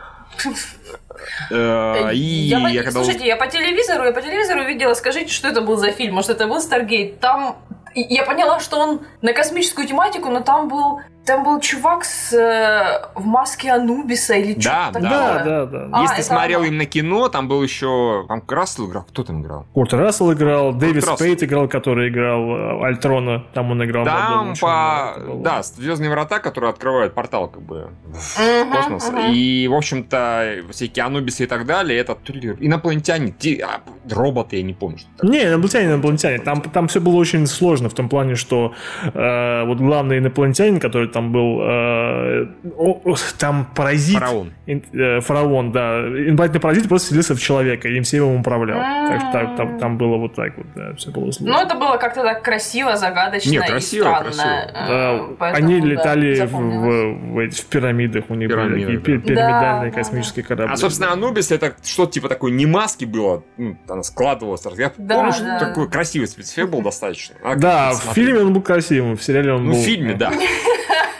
[1.49, 2.53] Э, и
[2.91, 6.15] Слушайте, я по телевизору, я по телевизору видела, скажите, что это был за фильм?
[6.15, 7.19] Может, это был Старгейт?
[7.19, 7.57] Там
[7.93, 13.07] я поняла, что он на космическую тематику, но там был там был чувак с, э,
[13.15, 15.43] в маске Анубиса или да, что-то да, такое.
[15.43, 15.89] Да, да, да.
[15.91, 16.67] А, Если смотрел оно...
[16.67, 18.25] именно кино, там был еще...
[18.27, 19.03] Там Рассел играл.
[19.09, 19.65] Кто там играл?
[19.73, 23.43] Курт Рассел играл, Курт Дэвид Спейт играл, который играл э, Альтрона.
[23.53, 24.05] Там он играл.
[24.05, 25.15] Там по...
[25.43, 29.09] Да, Звездные врата, которые открывают портал как бы в космос.
[29.09, 29.33] Uh-huh.
[29.33, 32.17] И, в общем-то, всякие Анубисы и так далее, это
[32.59, 33.81] инопланетяне, а,
[34.13, 34.99] роботы, я не помню.
[34.99, 36.37] Что не, инопланетяне, инопланетяне.
[36.39, 38.73] Там, там все было очень сложно в том плане, что
[39.13, 42.45] э, вот главный инопланетянин, который там был э,
[42.75, 44.19] о, там паразит.
[44.19, 44.51] Фараон.
[44.67, 46.01] Э, фараон, да.
[46.01, 48.77] Инопланетный паразит просто селился в человека, и им всем им управлял.
[48.77, 51.55] Так что там, там, там было вот так вот, да, все было сложно.
[51.55, 54.23] Ну, это было как-то так красиво, загадочно Нет, красиво, и странно.
[54.23, 54.71] Красиво.
[54.73, 59.17] Да, поэтому, Они летали да, в, в, в, в пирамидах, у них Пирамиды, были такие
[59.17, 59.23] да.
[59.23, 60.47] пирамидальные да, космические да.
[60.49, 60.73] корабли.
[60.73, 64.65] А, собственно, Анубис это что-то типа такой не маски было, ну, она складывалась.
[64.77, 65.59] Я да, помню, да.
[65.59, 67.35] что такой красивый спецэффект был достаточно.
[67.41, 69.79] А, да, в фильме он был красивым, в сериале он ну, был...
[69.79, 70.33] в фильме, да.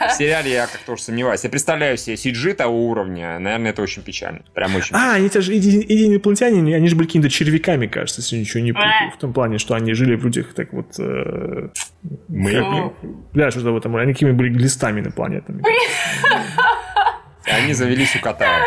[0.08, 1.44] В сериале я как-то уже сомневаюсь.
[1.44, 3.38] Я представляю себе CG того уровня.
[3.38, 4.40] Наверное, это очень печально.
[4.54, 8.72] Прям очень А, они же инопланетяне, они же были какими-то червяками, кажется, если ничего не
[8.72, 9.12] путаю.
[9.14, 10.94] В том плане, что они жили в людях так вот...
[10.98, 11.68] Э,
[12.28, 12.92] Мы?
[13.34, 13.96] Да, что-то в этом.
[13.96, 15.62] Они какими были глистами инопланетными.
[17.48, 18.58] Они завелись у кота.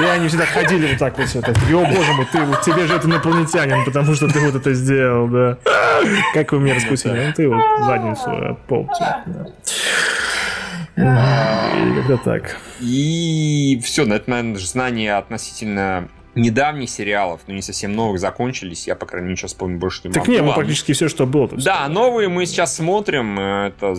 [0.00, 1.40] И они всегда ходили вот так вот все.
[1.40, 4.74] Так, О, боже мой, ты, вот, тебе же это инопланетянин, потому что ты вот это
[4.74, 5.58] сделал, да.
[6.32, 7.26] Как вы меня раскусили?
[7.26, 8.88] Ну, ты вот задницу пол.
[9.00, 9.24] Да.
[10.96, 12.56] Как-то так.
[12.80, 18.86] И все, это, наверное, знание относительно недавних сериалов, но не совсем новых, закончились.
[18.86, 20.20] Я, по крайней мере, сейчас вспомнить больше не могу.
[20.20, 21.48] Так нет, мы практически все, что было.
[21.48, 23.38] Да, новые мы сейчас смотрим.
[23.38, 23.94] Это,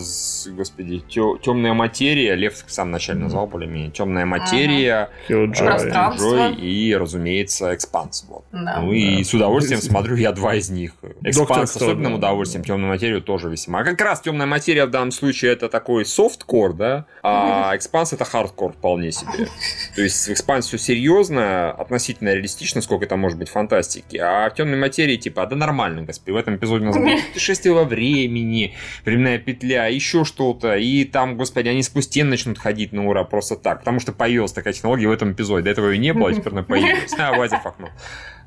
[0.46, 2.34] господи, темная материя.
[2.34, 3.90] Лев сам вначале назвал более-менее.
[3.90, 8.24] Темная материя, Джой и, разумеется, Expanse.
[8.28, 8.44] Вот.
[8.52, 8.80] Да.
[8.80, 10.92] Ну и с удовольствием смотрю я два из них.
[11.22, 13.80] Expanse с особенным удовольствием, темную материю тоже весьма.
[13.80, 18.24] А как раз темная материя в данном случае это такой softcore, да, а Expanse это
[18.24, 19.48] хардкор вполне себе.
[19.96, 24.16] То есть в Expanse все серьезно, относительно относительно реалистично, сколько там может быть фантастики.
[24.16, 27.26] А в темной материи, типа, а да нормально, господи, в этом эпизоде у нас будет
[27.32, 28.74] путешествие во времени,
[29.04, 30.76] временная петля, еще что-то.
[30.76, 33.80] И там, господи, они сквозь стены начнут ходить на ура просто так.
[33.80, 35.64] Потому что появилась такая технология в этом эпизоде.
[35.64, 37.12] До этого ее не было, а теперь она появилась.
[37.18, 37.90] А, Вазя факнул.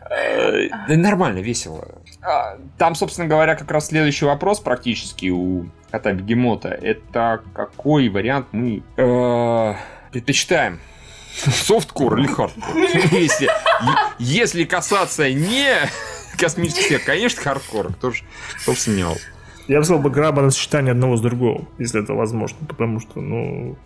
[0.10, 1.88] Э, да нормально, весело.
[2.22, 6.70] А, там, собственно говоря, как раз следующий вопрос практически у кота Бегемота.
[6.70, 9.74] Это какой вариант мы э,
[10.12, 10.80] предпочитаем?
[11.36, 12.78] Софткор или хардкор?
[13.12, 13.50] Если,
[14.20, 15.76] если касаться не
[16.38, 17.94] космических, конечно, хардкор.
[17.94, 18.24] Кто же
[18.62, 19.26] кто сомневался?
[19.68, 23.22] Я бы сказал бы граба на сочетание одного с другого, если это возможно, потому что,
[23.22, 23.78] ну,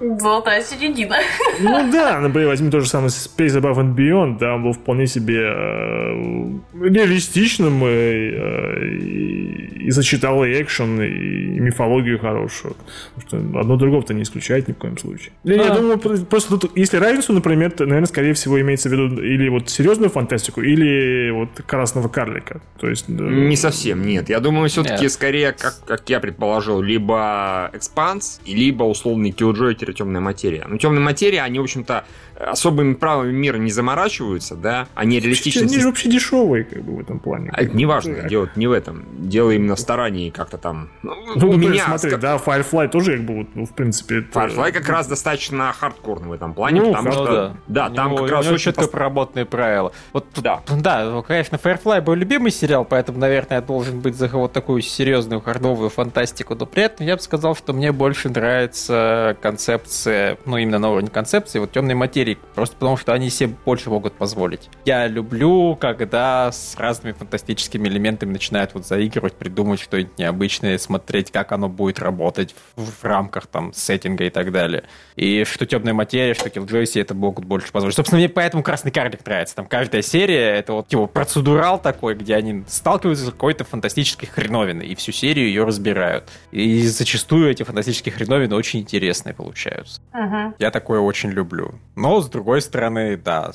[0.00, 1.16] Золотая середина.
[1.60, 5.06] Ну да, например, возьми то же самое Space Above and Beyond, да, он был вполне
[5.06, 12.76] себе э, реалистичным и, э, и, и сочетал и экшен, и, мифологию хорошую.
[13.14, 15.32] Потому что одно другого-то не исключает ни в коем случае.
[15.44, 15.64] Я, а.
[15.64, 19.48] я думаю, просто тут, если разницу, например, то, наверное, скорее всего, имеется в виду или
[19.48, 22.60] вот серьезную фантастику, или вот красного карлика.
[22.78, 23.08] То есть...
[23.08, 24.28] Не совсем, нет.
[24.28, 30.64] Я думаю, все-таки скорее, как, как я предположил, либо Экспанс, либо условный Killjoy темная материя.
[30.68, 32.04] Но темная материя, они, в общем-то,
[32.38, 35.62] особыми правами мира не заморачиваются, да, они реалистичны.
[35.62, 37.50] Они же вообще дешевые, как бы, в этом плане.
[37.52, 38.28] А это не важно, да.
[38.28, 39.04] дело не в этом.
[39.18, 40.90] Дело именно в старании как-то там.
[41.02, 41.84] Ну, ну у меня...
[41.84, 42.20] смотри, как...
[42.20, 44.18] да, Firefly тоже, как бы, ну, в принципе...
[44.18, 44.40] Это...
[44.40, 47.56] Firefly как раз достаточно хардкорный в этом плане, ну, потому что...
[47.66, 48.92] Да, да там него, как раз очень четко пост...
[48.92, 49.92] проработанные правила.
[50.12, 50.62] Вот, да.
[50.68, 54.82] Да, ну, конечно, Firefly был любимый сериал, поэтому, наверное, я должен быть за вот такую
[54.82, 60.56] серьезную хардовую фантастику, но при этом я бы сказал, что мне больше нравится концепция, ну,
[60.56, 64.14] именно на уровне концепции, вот темной материи серий, просто потому что они себе больше могут
[64.14, 64.70] позволить.
[64.84, 71.52] Я люблю, когда с разными фантастическими элементами начинают вот заигрывать, придумывать что-нибудь необычное, смотреть, как
[71.52, 74.84] оно будет работать в, в рамках там сеттинга и так далее.
[75.16, 77.96] И что темная материя, что Killjoy это могут больше позволить.
[77.96, 79.56] Собственно, мне поэтому Красный Карлик нравится.
[79.56, 84.86] Там каждая серия это вот типа процедурал такой, где они сталкиваются с какой-то фантастической хреновиной,
[84.86, 86.24] и всю серию ее разбирают.
[86.50, 90.00] И зачастую эти фантастические хреновины очень интересные получаются.
[90.12, 90.54] Uh-huh.
[90.58, 91.74] Я такое очень люблю.
[91.96, 93.52] Но с другой стороны, да,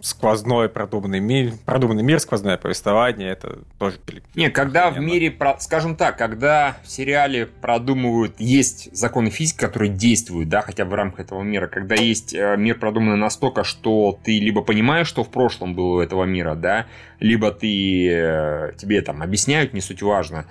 [0.00, 3.96] сквозной продуманный мир, продуманный мир, сквозное повествование, это тоже...
[4.34, 10.48] Не, когда в мире, скажем так, когда в сериале продумывают, есть законы физики, которые действуют,
[10.48, 14.38] да, хотя бы в рамках этого мира, когда есть э, мир продуманный настолько, что ты
[14.38, 16.86] либо понимаешь, что в прошлом было у этого мира, да,
[17.18, 20.46] либо ты, э, тебе там объясняют, не суть важно,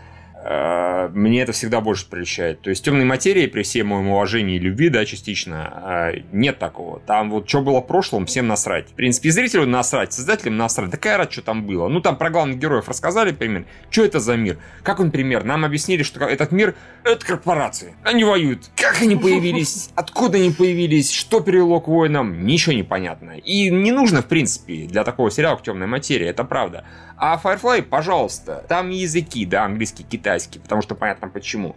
[0.48, 2.62] мне это всегда больше прельщает.
[2.62, 7.00] То есть темной материи, при всем моем уважении и любви, да, частично, э, нет такого.
[7.00, 8.90] Там вот что было в прошлом, всем насрать.
[8.90, 10.92] В принципе, зрителю насрать, создателям насрать.
[10.92, 11.88] Да какая рад, что там было.
[11.88, 13.66] Ну, там про главных героев рассказали пример.
[13.90, 14.58] Что это за мир?
[14.84, 15.44] Как он пример?
[15.44, 17.96] Нам объяснили, что этот мир— это корпорации.
[18.04, 18.70] Они воюют.
[18.76, 19.90] Как они появились?
[19.96, 21.12] Откуда они появились?
[21.12, 22.46] Что привело к войнам?
[22.46, 23.32] Ничего не понятно.
[23.32, 26.86] И не нужно, в принципе, для такого сериала «Темная материя», это правда.
[27.18, 31.76] А Firefly, пожалуйста, там языки, да, английский, китайский, потому что понятно почему.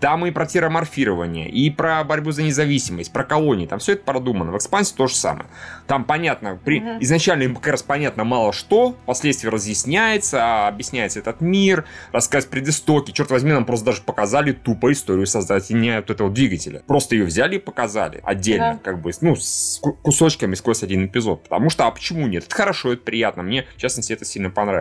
[0.00, 4.52] Там и про терраморфирование, и про борьбу за независимость, про колонии, там все это продумано.
[4.52, 5.46] В экспансии то же самое.
[5.86, 6.80] Там понятно, при...
[6.80, 6.98] угу.
[7.00, 13.10] изначально им как раз понятно мало что, впоследствии разъясняется, а объясняется этот мир, рассказ предыстоки.
[13.10, 16.82] Черт возьми, нам просто даже показали тупо историю создания вот этого двигателя.
[16.86, 18.80] Просто ее взяли и показали отдельно, да.
[18.82, 21.42] как бы, ну, с кусочками сквозь один эпизод.
[21.42, 22.44] Потому что, а почему нет?
[22.44, 23.42] Это хорошо, это приятно.
[23.42, 24.77] Мне, в частности, это сильно понравилось.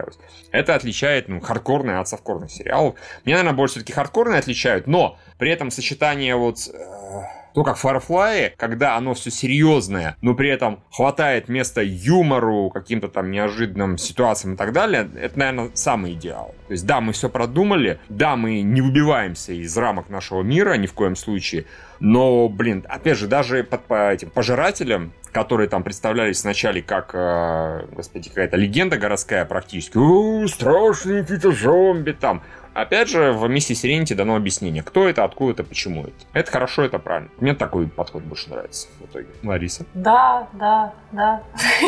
[0.52, 2.95] Это отличает, ну, хардкорные от софткорных сериалов.
[3.26, 7.22] Мне, наверное, больше все-таки хардкорные отличают, но при этом сочетание вот э,
[7.58, 13.32] то, как Firefly, когда оно все серьезное, но при этом хватает места юмору, каким-то там
[13.32, 16.53] неожиданным ситуациям и так далее, это, наверное, самый идеал.
[16.68, 20.86] То есть, да, мы все продумали, да, мы не выбиваемся из рамок нашего мира ни
[20.86, 21.66] в коем случае,
[21.99, 27.88] но, блин, опять же, даже под по этим пожирателям, которые там представлялись вначале как, э,
[27.91, 32.43] господи, какая-то легенда городская практически, страшные какие-то зомби там,
[32.78, 36.13] Опять же, в миссии Serenity дано объяснение, кто это, откуда это, почему это.
[36.34, 37.32] Это хорошо, это правильно.
[37.39, 39.30] Мне такой подход больше нравится в итоге.
[39.41, 39.88] Лариса?
[39.95, 41.41] Да, да, да.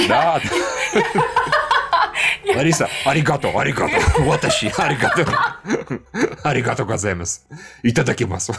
[0.08, 0.42] Да.
[2.56, 5.28] Лариса, аригато, аригато, ваташи, аригато.
[6.44, 7.46] Аригато газемес.
[7.84, 8.56] И тадакимасу.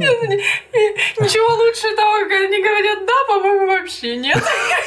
[0.00, 4.42] Ничего лучше того, когда они говорят «да», по-моему, вообще нет.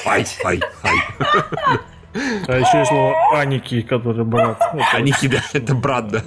[0.05, 1.79] Ай, ай, ай.
[2.13, 4.61] А еще есть слово Аники, который брат.
[4.93, 6.21] Аники, да, это брат, да.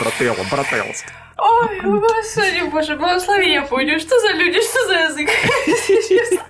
[0.00, 1.06] Брателло, брателлск.
[1.36, 5.30] Ой, господи, боже, благослови, я понял, что за люди, что за язык.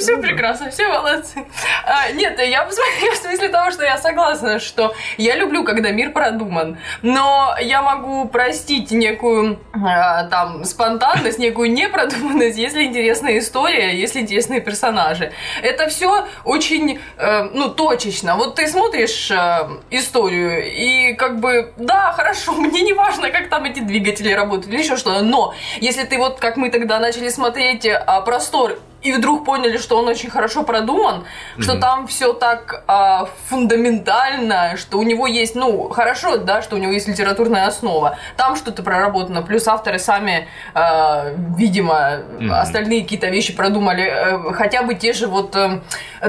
[0.00, 1.44] Все прекрасно, все молодцы.
[1.84, 6.78] А, нет, я в смысле того, что я согласна, что я люблю, когда мир продуман,
[7.02, 14.60] но я могу простить некую а, там спонтанность, некую непродуманность, если интересная история, если интересные
[14.60, 15.32] персонажи.
[15.62, 18.36] Это все очень, э, ну, точечно.
[18.36, 23.64] Вот ты смотришь э, историю, и как бы, да, хорошо, мне не важно, как там
[23.64, 27.84] эти двигатели работают или еще что-то, но если ты вот, как мы тогда начали смотреть
[27.84, 31.24] э, «Простор», и вдруг поняли, что он очень хорошо продуман,
[31.56, 31.62] mm-hmm.
[31.62, 36.78] что там все так а, фундаментально, что у него есть, ну, хорошо, да, что у
[36.78, 42.50] него есть литературная основа, там что-то проработано, плюс авторы сами, а, видимо, mm-hmm.
[42.50, 45.80] остальные какие-то вещи продумали, а, хотя бы те же вот а,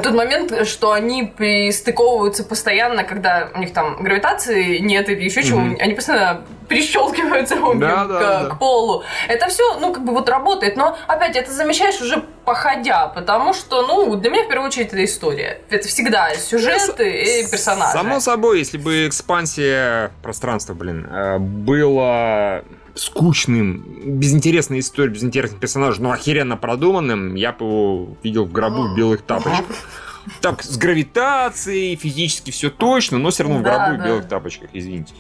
[0.02, 5.48] тот момент, что они пристыковываются постоянно, когда у них там гравитации нет или еще mm-hmm.
[5.48, 9.04] чего, они постоянно прищелкиваются да, к, да, к полу.
[9.28, 13.86] Это все, ну, как бы вот работает, но опять это замечаешь уже походя, потому что,
[13.86, 15.60] ну, для меня в первую очередь это история.
[15.70, 17.92] Это всегда сюжеты и персонажи.
[17.92, 22.62] Само собой, если бы экспансия пространства, блин, э, была
[22.96, 28.96] скучным, безинтересной историей, безинтересным персонажем, но охеренно продуманным, я бы его видел в гробу в
[28.96, 29.76] белых тапочках.
[30.42, 34.70] Так, с гравитацией, физически все точно, но все равно в гробу да, в белых тапочках,
[34.74, 35.14] извините.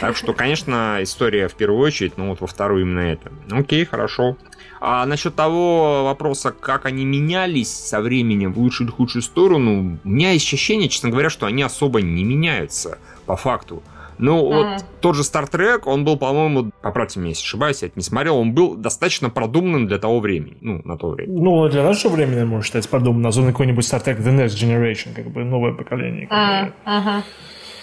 [0.00, 3.32] Так что, конечно, история в первую очередь, но вот во вторую именно это.
[3.50, 4.36] Окей, хорошо.
[4.80, 10.08] А насчет того вопроса, как они менялись со временем в лучшую или худшую сторону, у
[10.08, 13.82] меня есть ощущение, честно говоря, что они особо не меняются по факту.
[14.18, 14.72] Ну, mm-hmm.
[14.72, 18.02] вот тот же Star Trek, он был, по-моему, поправьте меня, если ошибаюсь, я это не
[18.02, 21.32] смотрел, он был достаточно продуманным для того времени, ну, на то время.
[21.32, 25.30] Ну, для нашего времени, можно считать, продуманным, особенно какой-нибудь Star Trek The Next Generation, как
[25.30, 26.28] бы новое поколение.
[26.30, 26.72] Mm-hmm.
[26.86, 27.22] Uh-huh.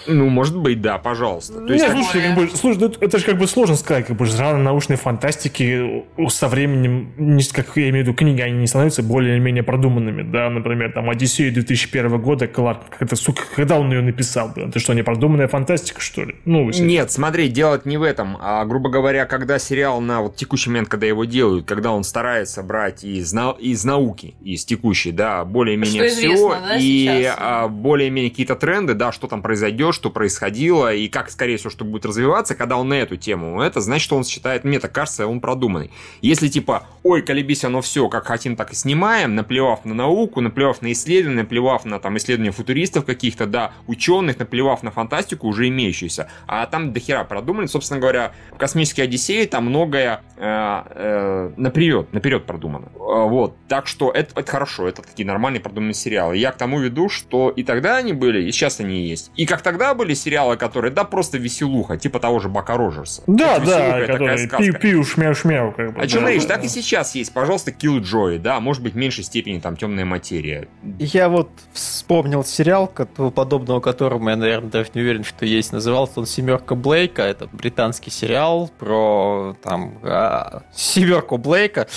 [0.06, 1.60] Ну, может быть, да, пожалуйста.
[1.60, 4.16] То есть, Нет, слушай, как бы, слушай, ну, это же как бы сложно сказать, как
[4.16, 8.66] бы жанр научной фантастики со временем, не, как я имею в виду книги, они не
[8.66, 14.02] становятся более-менее продуманными, да, например, там, Одиссею 2001 года, Кларк, это, сука, когда он ее
[14.02, 16.36] написал, блин, это что, не продуманная фантастика, что ли?
[16.44, 20.70] Ну, Нет, смотри, делать не в этом, а, грубо говоря, когда сериал на вот текущий
[20.70, 25.44] момент, когда его делают, когда он старается брать из, на, из науки, из текущей, да,
[25.44, 31.08] более-менее все, да, и а, более-менее какие-то тренды, да, что там произойдет, что происходило и
[31.08, 34.24] как, скорее всего, что будет развиваться, когда он на эту тему, это значит, что он
[34.24, 35.90] считает, мне так кажется, он продуманный.
[36.20, 40.82] Если типа, ой, колебись оно все, как хотим, так и снимаем, наплевав на науку, наплевав
[40.82, 46.28] на исследования, наплевав на там исследования футуристов каких-то, да, ученых, наплевав на фантастику уже имеющуюся.
[46.46, 52.46] А там дохера продумали, собственно говоря, в «Космической Одиссее» там многое э, э, наперед, наперед
[52.46, 52.86] продумано.
[52.94, 56.36] Э, вот, так что это, это хорошо, это такие нормальные продуманные сериалы.
[56.36, 59.30] Я к тому веду, что и тогда они были, и сейчас они есть.
[59.36, 63.22] И как тогда всегда были сериалы, которые, да, просто веселуха, типа того же Бака Роджерса.
[63.26, 65.72] Да, да, которые пиу-пиу, шмяу-шмяу.
[65.74, 66.42] Как бы, чем да, речь?
[66.42, 66.54] Да.
[66.54, 67.32] Так и сейчас есть.
[67.32, 70.68] Пожалуйста, Kill Joy, да, может быть, в меньшей степени там темная материя.
[70.98, 75.72] Я вот вспомнил сериал, подобного которому я, наверное, даже не уверен, что есть.
[75.72, 77.22] Назывался он «Семерка Блейка».
[77.22, 81.88] Это британский сериал про там а, семерку Блейка.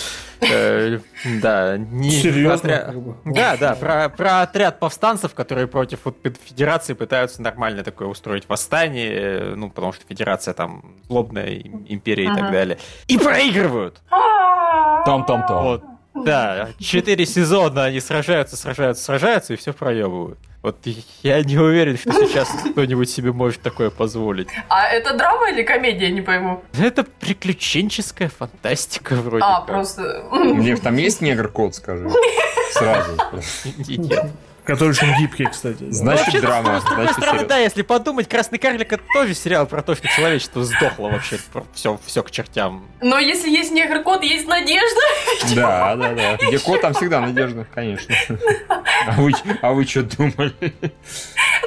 [0.41, 0.99] Э,
[1.41, 2.93] да, не Серьезно?
[3.25, 5.99] Да, да, про, про отряд повстанцев, которые против
[6.45, 11.55] Федерации пытаются нормально такое устроить восстание, ну, потому что Федерация там злобная
[11.87, 12.77] империя и так далее.
[13.07, 14.01] И проигрывают!
[15.05, 15.63] Там-там-там.
[15.63, 15.83] Вот.
[16.15, 20.39] Да, четыре сезона они сражаются, сражаются, сражаются и все проебывают.
[20.61, 20.77] Вот
[21.21, 24.47] я не уверен, что сейчас кто-нибудь себе может такое позволить.
[24.67, 26.63] А это драма или комедия, не пойму?
[26.73, 29.67] Это приключенческая фантастика вроде А, как.
[29.67, 30.25] просто...
[30.31, 32.09] Мне там есть негр-код, скажи?
[32.71, 33.11] Сразу.
[33.87, 34.31] Нет.
[34.65, 35.85] Который очень гибкий, кстати.
[35.91, 36.79] Значит, ну, драма.
[36.79, 40.63] С другой стороны, да, если подумать, «Красный карлик» это тоже сериал про то, что человечество
[40.63, 41.37] сдохло вообще.
[41.73, 42.87] Все, все к чертям.
[43.01, 45.01] Но если есть негр-кот, есть надежда.
[45.55, 46.37] Да, да, да.
[46.37, 48.15] Где кот, там всегда надежда, конечно.
[49.07, 50.73] А вы, а вы что думали?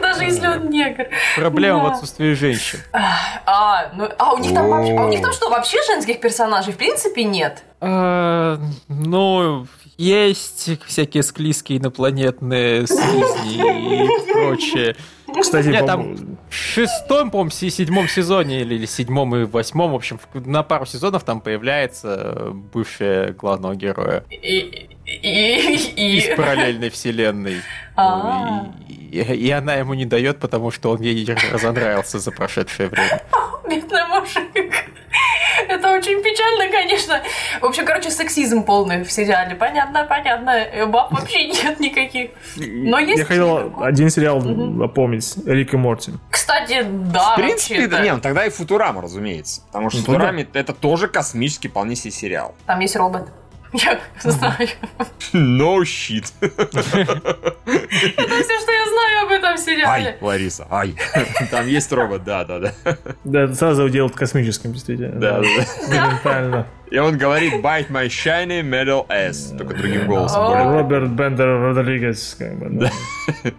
[0.00, 1.06] Даже если он негр.
[1.36, 2.80] Проблема в отсутствии женщин.
[2.92, 6.72] А, ну, а у них там вообще, а у них там что, вообще женских персонажей
[6.72, 7.62] в принципе нет?
[7.80, 9.66] А, ну,
[9.98, 14.96] есть всякие склизкие инопланетные слизни и прочее.
[15.40, 20.18] Кстати, Нет, там в шестом, по-моему, седьмом сезоне или, или седьмом и восьмом, в общем,
[20.32, 24.24] на пару сезонов там появляется бывшая главного героя.
[24.30, 26.18] И, И, и...
[26.18, 27.56] Из параллельной вселенной.
[27.96, 28.72] А.
[28.88, 33.22] И, и, и она ему не дает, потому что он ей разонравился за прошедшее время.
[33.68, 34.74] Бедный мужик.
[35.78, 37.22] Это очень печально, конечно.
[37.60, 39.54] В общем, короче, сексизм полный в сериале.
[39.54, 40.86] Понятно, понятно.
[40.86, 42.30] Баб вообще нет никаких.
[42.56, 43.18] Но есть...
[43.18, 45.36] Я хотел один сериал напомнить.
[45.46, 46.12] Рик и Морти.
[46.30, 49.62] Кстати, да, В принципе, да, не, ну тогда и Футурама, разумеется.
[49.66, 52.54] Потому что Ну, Футураме это тоже космический вполне себе сериал.
[52.66, 53.28] Там есть робот.
[53.72, 54.68] Я знаю.
[55.32, 56.32] No shit.
[56.40, 56.82] Это
[58.42, 60.18] все, что я знаю об этом Ай, сериале.
[60.20, 60.94] Лариса, ай.
[61.50, 62.72] Там есть робот, да, да, да.
[63.24, 65.20] Да, это сразу делают космическим, действительно.
[65.20, 65.48] Да, да,
[65.88, 66.04] да.
[66.06, 66.66] Моментально.
[66.90, 69.56] И он говорит bite my shiny metal ass.
[69.56, 70.46] Только другим голосом.
[70.46, 72.90] Более Роберт Бендер Родригес, как бы, да.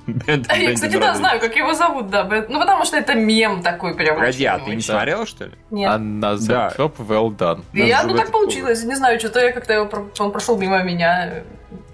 [0.07, 2.23] Бен- А Я, кстати, да, знаю, как его зовут, да.
[2.49, 4.15] Ну, потому что это мем такой прям.
[4.15, 4.81] Погоди, а ты не очень.
[4.81, 5.51] смотрела, что ли?
[5.69, 5.91] Нет.
[5.91, 6.73] Another Да.
[6.77, 7.61] job well done.
[7.73, 11.43] Я, ну так получилось, не знаю, что-то я как-то его, он прошел мимо меня.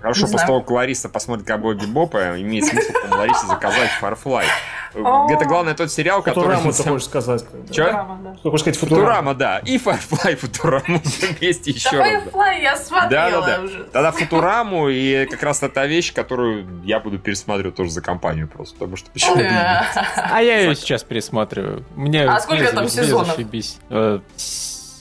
[0.01, 4.45] Хорошо, после того, как Лариса посмотрит Ковбой Бибопа, имеет смысл Ларисе заказать Firefly.
[4.95, 5.27] О.
[5.29, 6.55] Это главное тот сериал, который...
[6.55, 7.43] Футураму ты хочешь сказать.
[7.71, 9.05] Что хочешь сказать Футурама?
[9.05, 9.57] Футурама, да.
[9.59, 11.01] И Firefly, Футураму
[11.39, 12.23] вместе еще раз.
[12.23, 13.63] Firefly я смотрела да, да.
[13.63, 13.83] уже.
[13.85, 18.47] Тогда Футураму и как раз это та вещь, которую я буду пересматривать тоже за компанию
[18.47, 21.83] просто, потому что почему А я ее сейчас пересматриваю.
[21.95, 23.37] Мне, А сколько там сезонов?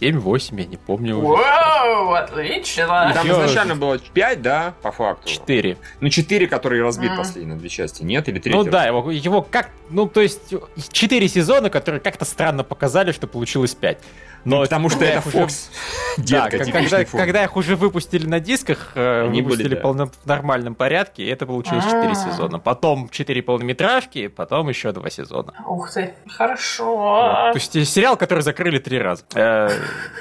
[0.00, 0.14] Зашибись.
[0.14, 1.42] Э, 7-8, я не помню уже.
[1.42, 3.10] Вау, отлично.
[3.14, 5.28] Там изначально было 5, да, по факту.
[5.28, 5.76] 4.
[6.00, 7.18] Ну, 4, которые разбит Мгм.
[7.18, 8.28] последние на две части, нет?
[8.28, 8.52] Или 3?
[8.52, 9.70] Ну да, его, его как...
[9.90, 10.54] Ну, то есть,
[10.92, 13.98] 4 сезона, которые как-то странно показали, что получилось 5.
[14.44, 15.68] Но Потому что это Fox.
[16.18, 19.80] Детка, как- типичный когда, их уже выпустили на дисках, э, Они выпустили были, да.
[19.82, 22.14] полно- в нормальном порядке, и это получилось 4 А.
[22.14, 22.58] сезона.
[22.58, 25.54] Потом 4 полнометражки, потом еще 2 сезона.
[25.66, 27.50] Ух ты, хорошо.
[27.52, 29.24] То есть э, сериал, который закрыли три раза.
[29.34, 29.70] Э,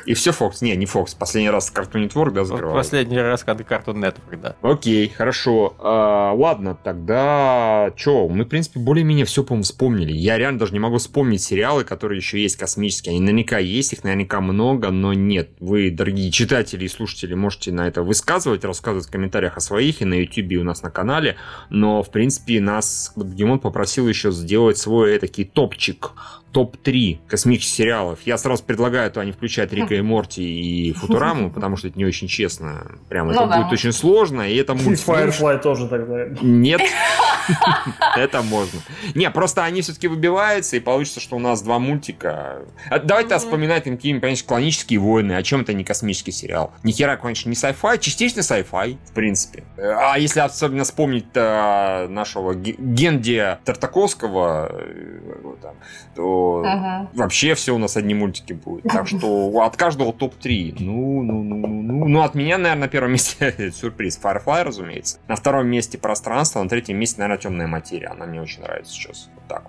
[0.05, 0.57] И все Fox.
[0.61, 1.15] Не, не Fox.
[1.17, 2.75] Последний раз Cartoon Network, да, закрывал.
[2.75, 4.55] Последний раз когда Cartoon Network, да.
[4.61, 5.75] Окей, хорошо.
[5.79, 8.27] А, ладно, тогда что?
[8.29, 10.11] Мы, в принципе, более-менее все, по-моему, вспомнили.
[10.11, 13.11] Я реально даже не могу вспомнить сериалы, которые еще есть космические.
[13.11, 15.51] Они наверняка есть, их наверняка много, но нет.
[15.59, 20.05] Вы, дорогие читатели и слушатели, можете на это высказывать, рассказывать в комментариях о своих и
[20.05, 21.35] на YouTube, и у нас на канале.
[21.69, 26.11] Но, в принципе, нас Димон попросил еще сделать свой такой топчик
[26.53, 28.19] топ-3 космических сериалов.
[28.25, 32.05] Я сразу предлагаю то не включать Рика и Морти и Футураму, потому что это не
[32.05, 32.91] очень честно.
[33.09, 33.61] Прям это Ну да.
[33.61, 35.29] будет очень сложно, и это мультфильм.
[35.29, 36.27] Firefly тоже тогда.
[36.41, 36.81] Нет,
[38.17, 38.79] это можно.
[39.15, 42.61] Не, просто они все-таки выбиваются, и получится, что у нас два мультика.
[42.89, 46.73] А Давайте вспоминать им какие-нибудь, конечно, клонические войны, о чем это не космический сериал.
[46.83, 49.63] Ни хера, конечно, не sci-fi, частично sci-fi, в принципе.
[49.77, 55.75] А если особенно вспомнить э, нашего Ге- Гендия Тартаковского, э, там,
[56.15, 57.09] то Мгм.
[57.17, 58.83] вообще все у нас одни мультики будут.
[58.91, 60.75] Так что от каждого топ-3.
[60.79, 62.07] Ну, ну, ну, ну, ну.
[62.09, 64.19] Ну, от меня, наверное, на первом месте сюрприз.
[64.21, 65.19] Firefly, разумеется.
[65.29, 68.07] На втором месте пространство, на третьем месте, наверное, темная материя.
[68.07, 69.29] Она мне очень нравится сейчас.
[69.47, 69.63] Так.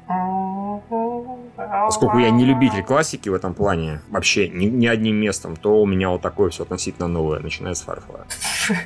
[1.86, 5.86] Поскольку я не любитель классики в этом плане, вообще ни, ни одним местом, то у
[5.86, 8.24] меня вот такое все относительно новое, начиная с Firefly.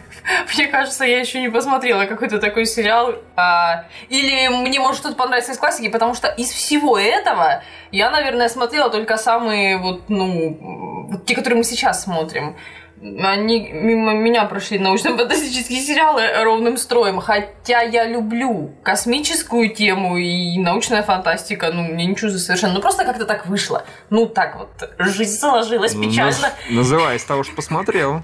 [0.54, 3.14] Мне кажется, я еще не посмотрела какой-то такой сериал.
[3.36, 8.48] А, или мне может что-то понравится из классики, потому что из всего этого я, наверное,
[8.48, 12.56] смотрела только самые вот, ну, вот те, которые мы сейчас смотрим.
[13.00, 21.02] Они мимо меня прошли научно-фантастические сериалы ровным строем, хотя я люблю космическую тему и научная
[21.02, 23.84] фантастика, ну, мне ничего за совершенно, ну, просто как-то так вышло.
[24.10, 26.50] Ну, так вот, жизнь сложилась печально.
[26.70, 28.22] Называй из того, что посмотрел.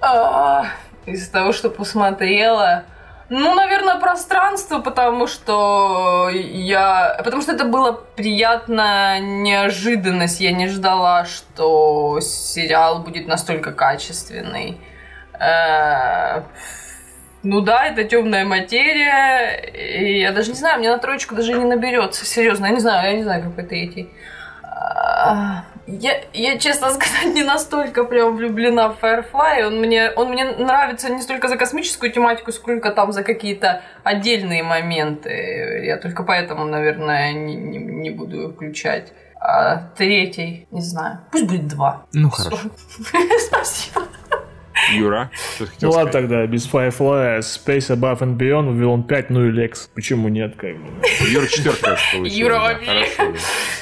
[0.00, 0.66] А,
[1.06, 2.84] Из того, что посмотрела.
[3.30, 7.16] Ну, наверное, пространство, потому что я...
[7.24, 10.40] Потому что это была приятная неожиданность.
[10.40, 14.78] Я не ждала, что сериал будет настолько качественный.
[15.40, 16.42] Э,
[17.42, 19.56] Ну да, это темная материя.
[19.72, 22.24] И я даже не знаю, мне на троечку даже не наберется.
[22.26, 24.10] Серьезно, я не знаю, я не знаю, какой третий.
[24.62, 29.66] А, Я, я, честно сказать, не настолько прям влюблена в Firefly.
[29.66, 34.62] Он мне, он мне нравится не столько за космическую тематику, сколько там за какие-то отдельные
[34.62, 35.82] моменты.
[35.84, 39.12] Я только поэтому, наверное, не, не, не буду включать.
[39.40, 41.18] А третий, не знаю.
[41.30, 42.06] Пусть будет два.
[42.14, 42.56] Ну, хорошо.
[43.46, 44.06] Спасибо.
[44.92, 49.30] Юра, что ты хотел Ну ладно тогда, без Firefly, Space Above and Beyond, Вавилон 5,
[49.30, 49.88] ну и Lex.
[49.94, 50.88] Почему нет, как бы?
[51.28, 52.24] Юра четверка получил.
[52.24, 53.06] Юра вообще.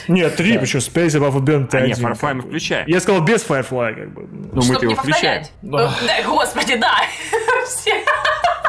[0.08, 2.86] Нет, три, почему Space Above and Beyond А ты нет, Firefly мы включаем.
[2.88, 4.28] Я сказал без Firefly, как бы.
[4.52, 5.44] Ну, Чтоб его включаем.
[5.62, 5.92] Ну, Да,
[6.26, 6.94] господи, да.
[7.66, 7.94] Все.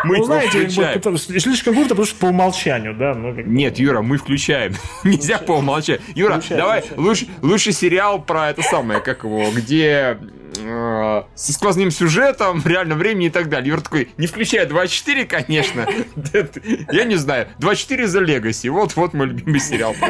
[0.04, 1.18] Мы Ну, знаете, включаем.
[1.40, 3.14] слишком круто, потому что по умолчанию, да?
[3.14, 3.46] Ну, как.
[3.46, 4.74] Нет, Юра, мы включаем.
[5.06, 6.02] Нельзя по умолчанию.
[6.14, 6.98] Юра, Включай, давай включай.
[7.00, 10.18] лучше, лучше сериал про это самое, как его, где
[10.64, 13.70] э, со сквозным сюжетом, в реальном времени и так далее.
[13.70, 15.88] Юр такой, не включая 24, конечно.
[16.91, 17.47] Я не знаю.
[17.59, 18.70] 24 за Legacy.
[18.70, 19.95] Вот-вот мой любимый сериал.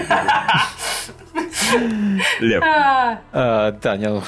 [2.40, 2.64] Лев.
[2.64, 4.22] А, да, не, ну,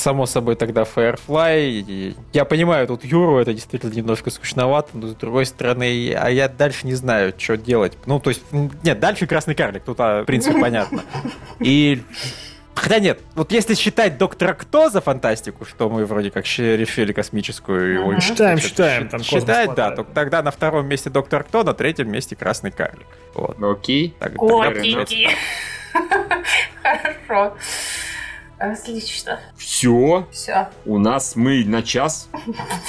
[0.00, 2.16] само собой тогда Firefly.
[2.32, 6.86] Я понимаю, тут Юру это действительно немножко скучновато, но с другой стороны, а я дальше
[6.86, 7.96] не знаю, что делать.
[8.06, 8.42] Ну, то есть,
[8.82, 11.02] нет, дальше Красный Карлик, тут, а, в принципе, понятно.
[11.60, 12.02] И
[12.74, 17.94] Хотя нет, вот если считать Доктора Кто за фантастику, что мы вроде как решили космическую
[17.94, 18.20] его...
[18.20, 19.08] Считаем, считаем.
[19.08, 23.06] Там считать, да, то тогда на втором месте Доктор Кто, на третьем месте Красный Карлик.
[23.34, 23.58] Вот.
[23.58, 24.14] Ну, окей.
[24.18, 25.28] Так, Котики.
[26.82, 27.56] Хорошо.
[28.58, 29.40] Отлично.
[29.56, 30.28] Все.
[30.30, 30.68] Все.
[30.84, 32.28] У нас мы на час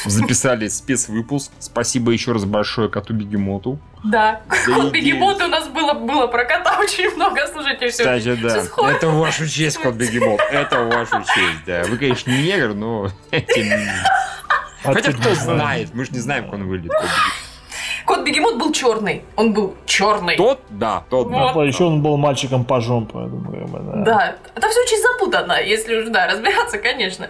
[0.05, 1.51] записали спецвыпуск.
[1.59, 3.79] Спасибо еще раз большое коту Бегемоту.
[4.03, 8.03] Да, кот Бегемот у нас было, было про кота очень много, слушайте, все.
[8.03, 8.63] Кстати, да.
[8.91, 10.39] Это вашу честь, кот Бегемот.
[10.51, 11.83] Это вашу честь, да.
[11.83, 13.09] Вы, конечно, не негр, но...
[14.83, 16.91] Хотя кто знает, мы же не знаем, как он выглядит.
[18.05, 19.23] Кот Бегемот был черный.
[19.35, 20.35] Он был черный.
[20.35, 21.53] Тот, да, тот, вот.
[21.53, 21.63] да.
[21.63, 24.03] Еще он был мальчиком-пажом, поэтому, да.
[24.03, 27.29] Да, это все очень запутанно, если уж, да, разбираться, конечно.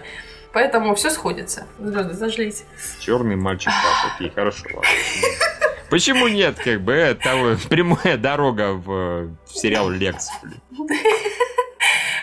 [0.52, 1.66] Поэтому все сходится.
[1.78, 2.64] Звезды сошлись.
[3.00, 4.88] Черный мальчик паш, окей, хорошо, ладно.
[5.92, 10.30] Почему нет, как бы, это прямая дорога в, в сериал Лекс.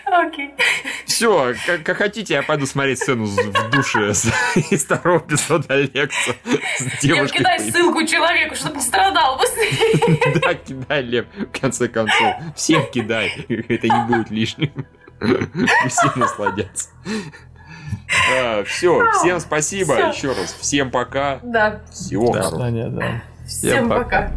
[0.05, 0.55] Окей.
[1.05, 4.09] Все, как, как хотите, я пойду смотреть сцену в душе
[4.71, 6.35] из второго эпизода Лекса
[6.79, 7.37] с девушкой.
[7.37, 10.39] кидай ссылку человеку, чтобы не страдал быстрее.
[10.41, 12.37] Да, кидай, Лев, в конце концов.
[12.55, 14.71] Всем кидай, это не будет лишним.
[15.87, 16.89] Все насладятся.
[18.35, 20.07] А, все, всем спасибо все.
[20.07, 20.57] еще раз.
[20.59, 21.39] Всем пока.
[21.43, 21.81] Да.
[21.91, 22.33] Всего
[23.49, 24.03] Всем пока.
[24.03, 24.31] пока.